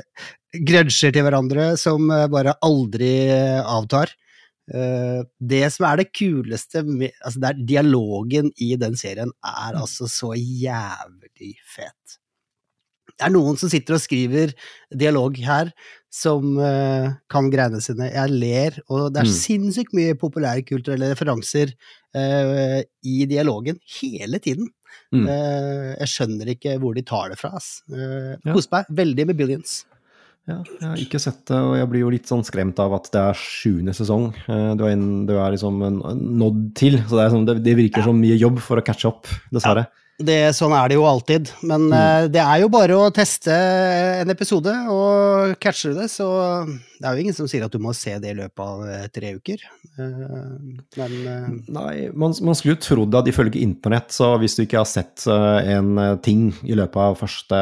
[0.53, 3.13] grudger til hverandre som eh, bare aldri
[3.61, 4.13] avtar.
[4.69, 9.77] Eh, det som er det kuleste med altså det er Dialogen i den serien er
[9.79, 12.19] altså så jævlig fet.
[13.09, 14.53] Det er noen som sitter og skriver
[14.95, 15.73] dialog her
[16.09, 18.07] som uh, kan greiene sine.
[18.13, 19.35] Jeg ler, og det er Mm.
[19.37, 21.73] sinnssykt mye populærkulturelle referanser
[22.17, 24.67] uh, i dialogen hele tiden.
[25.13, 25.27] Mm.
[25.29, 27.51] Uh, jeg skjønner ikke hvor de tar det fra.
[27.57, 27.83] ass.
[27.89, 28.53] Ja.
[28.53, 29.83] Koser meg veldig med Billions.
[30.49, 33.11] Ja, jeg har ikke sett det, og jeg blir jo litt sånn skremt av at
[33.13, 34.31] det er sjuende sesong.
[34.47, 35.99] Du er, inn- du er liksom en-
[36.41, 39.29] nådd til, så det, sånn, det, det virker som mye jobb for å catche opp,
[39.53, 39.85] dessverre.
[40.19, 43.55] Det, sånn er det jo alltid, men eh, det er jo bare å teste
[44.19, 46.27] en episode, og catcher du det, så
[46.99, 49.05] det er jo ingen som sier at du må se det i løpet av eh,
[49.15, 49.63] tre uker.
[49.95, 50.57] Uh,
[50.99, 54.81] men uh, Nei, man, man skulle jo trodd at ifølge internett, så hvis du ikke
[54.81, 55.93] har sett en
[56.23, 57.61] ting i løpet av første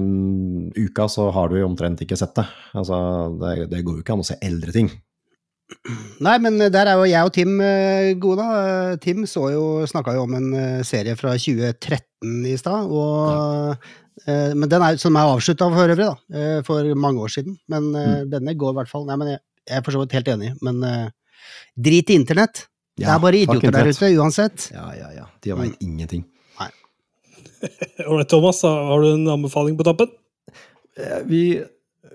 [0.00, 2.46] mm, uka, så har du jo omtrent ikke sett det.
[2.72, 2.96] Altså,
[3.44, 4.88] det, det går jo ikke an å se eldre ting.
[6.24, 8.60] Nei, men der er jo jeg og Tim eh, gode, da.
[8.92, 13.76] Eh, Tim så jo, snakka jo om en eh, serie fra 2013 i stad, og
[14.24, 17.58] eh, Men den er, som er avslutta for øvrig, da, eh, for mange år siden.
[17.68, 18.32] Men mm.
[18.32, 20.54] denne går i hvert fall Nei, men jeg, jeg er for så vidt helt enig,
[20.64, 21.06] men uh,
[21.76, 22.66] drit i internett.
[22.98, 24.70] det er bare idioter der ute, uansett.
[24.74, 25.26] Ja, ja, ja.
[25.44, 26.24] De veit ingenting.
[26.58, 26.70] Nei.
[28.08, 30.10] Ålreit, Thomas, har du en anbefaling på tappen?
[30.98, 31.42] Eh, Vi,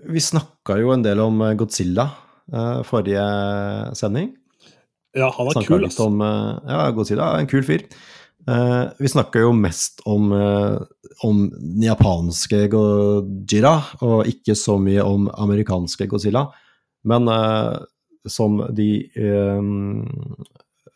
[0.10, 2.23] vi snakka jo en del om eh, Godzilla eh,
[2.88, 3.28] forrige
[3.96, 4.34] sending.
[5.14, 6.10] Ja, han er kul, altså.
[6.10, 7.86] om eh, Ja, Godzilla er en kul fyr.
[8.44, 10.82] Uh, vi snakker jo mest om, uh,
[11.24, 11.46] om
[11.80, 16.50] japanske Gojira, og ikke så mye om amerikanske Godzilla.
[17.08, 17.78] Men uh,
[18.28, 18.90] som de
[19.20, 19.64] eh,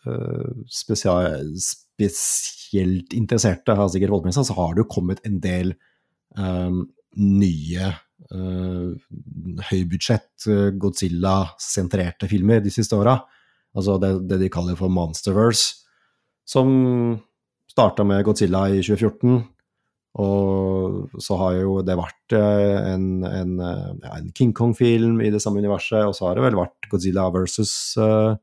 [0.07, 5.39] eh, spesia- spesielt interesserte har sikkert fått med seg, så har det jo kommet en
[5.43, 5.73] del
[6.37, 6.77] eh,
[7.17, 7.89] nye
[9.69, 13.19] høybudsjett eh, Godzilla-sentrerte filmer de siste åra.
[13.77, 15.85] Altså det, det de kaller for Monsterverse,
[16.47, 16.67] som
[17.69, 19.43] starta med Godzilla i 2014.
[20.17, 25.29] Og så har jo det vært eh, en, en, eh, ja, en King Kong-film i
[25.33, 28.33] det samme universet, og så har det vel vært Godzilla versus uh,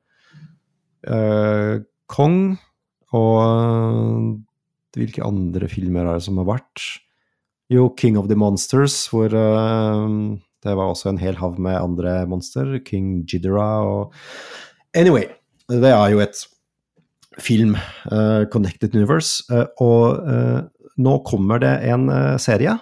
[1.10, 2.54] uh, Kong.
[3.14, 4.28] Og eh,
[4.98, 6.84] hvilke andre filmer er det som har vært?
[7.72, 10.08] Jo, King of the Monsters, hvor uh,
[10.64, 12.78] det var også en hel hav med andre monster.
[12.84, 14.12] King Jiddera og
[14.94, 15.24] Anyway,
[15.72, 16.42] det er jo et
[17.40, 17.72] film,
[18.12, 20.20] uh, Connected Universe, uh, og
[20.94, 22.06] nå kommer det en
[22.38, 22.76] serie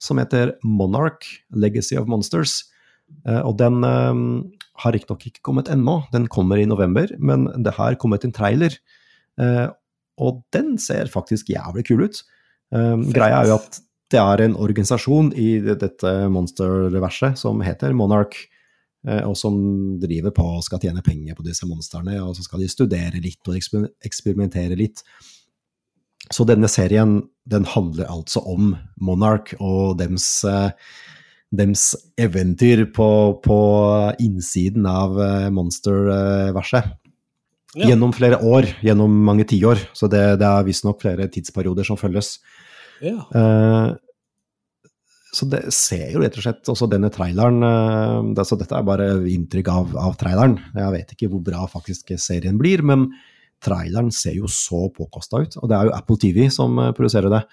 [0.00, 2.62] som heter Monarch Legacy of Monsters.
[3.26, 8.24] Og den har riktignok ikke kommet ennå, den kommer i november, men det har kommet
[8.24, 8.72] en trailer.
[10.16, 12.22] Og den ser faktisk jævlig kul ut.
[12.72, 13.80] Greia er jo at
[14.12, 18.38] det er en organisasjon i dette monsterverset som heter Monarch,
[19.06, 19.58] eh, og som
[20.00, 23.50] driver på og skal tjene penger på disse monstrene, og så skal de studere litt
[23.50, 25.04] og eksperimentere litt.
[26.32, 30.70] Så denne serien den handler altså om Monarch og dems, eh,
[31.52, 31.90] dems
[32.20, 33.10] eventyr på,
[33.44, 33.60] på
[34.24, 36.96] innsiden av eh, monsterverset.
[37.76, 37.90] Ja.
[37.90, 39.90] Gjennom flere år, gjennom mange tiår.
[39.92, 42.38] Så det, det er visstnok flere tidsperioder som følges.
[43.04, 43.24] Ja.
[43.34, 43.94] Eh,
[45.38, 48.86] så det ser jo rett og slett også denne traileren eh, det, så Dette er
[48.86, 50.56] bare inntrykk av, av traileren.
[50.72, 53.10] Jeg vet ikke hvor bra faktisk serien blir, men
[53.64, 55.58] traileren ser jo så påkosta ut.
[55.60, 57.44] Og det er jo Apple TV som eh, produserer det.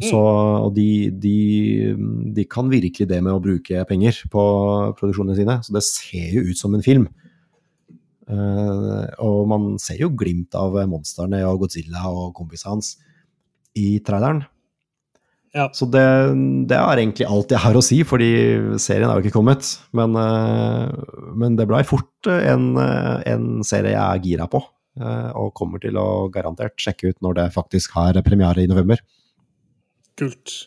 [0.00, 1.92] Så, og de, de,
[2.32, 4.42] de kan virkelig det med å bruke penger på
[4.96, 5.58] produksjonene sine.
[5.60, 7.04] Så det ser jo ut som en film.
[8.30, 12.94] Uh, og man ser jo glimt av monstrene og Godzilla og kompisene hans
[13.76, 14.44] i traileren.
[15.56, 15.66] Ja.
[15.74, 16.06] Så det,
[16.70, 18.30] det er egentlig alt jeg har å si, fordi
[18.78, 19.66] serien er jo ikke kommet.
[19.96, 24.62] Men, eh, men det blei fort en, en serie jeg er gira på,
[25.00, 29.02] eh, og kommer til å garantert sjekke ut når det faktisk har premiere i november.
[30.20, 30.60] Kult.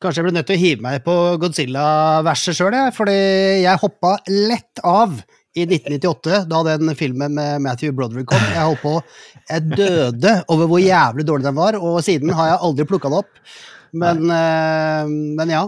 [0.00, 2.76] Kanskje jeg ble nødt til å hive meg på Godzilla-verset sjøl.
[2.96, 3.18] Fordi
[3.64, 5.16] jeg hoppa lett av
[5.54, 8.42] i 1998, da den filmen med Matthew Broderick kom.
[8.50, 8.94] Jeg holdt på
[9.50, 13.20] Jeg døde over hvor jævlig dårlig den var, og siden har jeg aldri plukka den
[13.20, 13.30] opp.
[13.94, 15.64] Men, uh, men ja.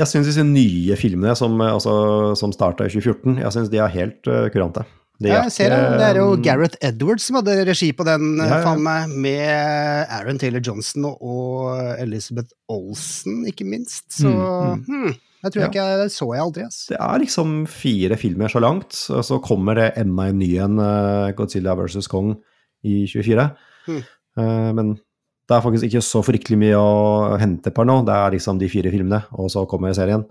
[0.00, 1.92] Jeg syns disse nye filmene som, eh, altså,
[2.38, 4.86] som starta i 2014, jeg synes de er helt uh, kurante.
[5.20, 5.80] De er Jeg ser det.
[6.00, 8.70] Det er jo Gareth Edwards som hadde regi på den, Ja, ja.
[8.80, 14.06] meg, med Aaron Taylor Johnson og Elizabeth Olsen, ikke minst.
[14.16, 15.12] Så Mm, hmm,
[15.44, 15.68] jeg tror Ja.
[15.68, 16.86] ikke jeg så jeg aldri, ass.
[16.88, 20.80] Det er liksom fire filmer så langt, og så kommer det enda en ny en,
[21.36, 22.08] Godzilla vs.
[22.08, 22.38] Kong,
[22.82, 23.50] i 24.
[23.86, 24.02] Hmm.
[24.38, 24.94] Eh, men
[25.50, 27.96] det er faktisk ikke så fryktelig mye å hente på nå.
[28.06, 30.22] Det er liksom de fire filmene, og så kommer serien.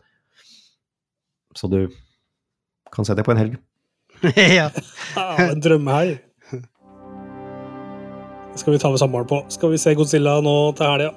[1.57, 1.81] Så du
[2.93, 3.59] kan se det på en helg.
[4.59, 4.69] ja.
[4.71, 6.21] Ja, en drømmehelg.
[8.59, 9.43] Skal vi ta med samboeren på.
[9.51, 11.11] Skal vi se Godzilla nå til helga.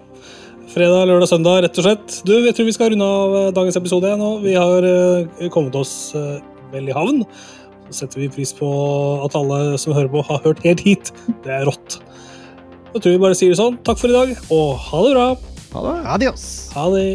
[0.72, 2.20] Fredag, lørdag, søndag, rett og slett.
[2.26, 4.28] Du, jeg tror vi skal runde av eh, dagens episode nå.
[4.44, 6.38] Vi har eh, kommet oss eh,
[6.74, 7.22] vel i havn.
[7.88, 8.68] Så setter vi pris på
[9.26, 11.12] at alle som hører på, har hørt helt hit.
[11.44, 11.98] Det er rått.
[12.92, 13.78] Da tror vi bare sier det sånn.
[13.86, 15.28] Takk for i dag, og ha det bra.
[15.72, 15.94] Ha det!
[16.16, 16.42] Adios.
[16.76, 17.06] Ha det.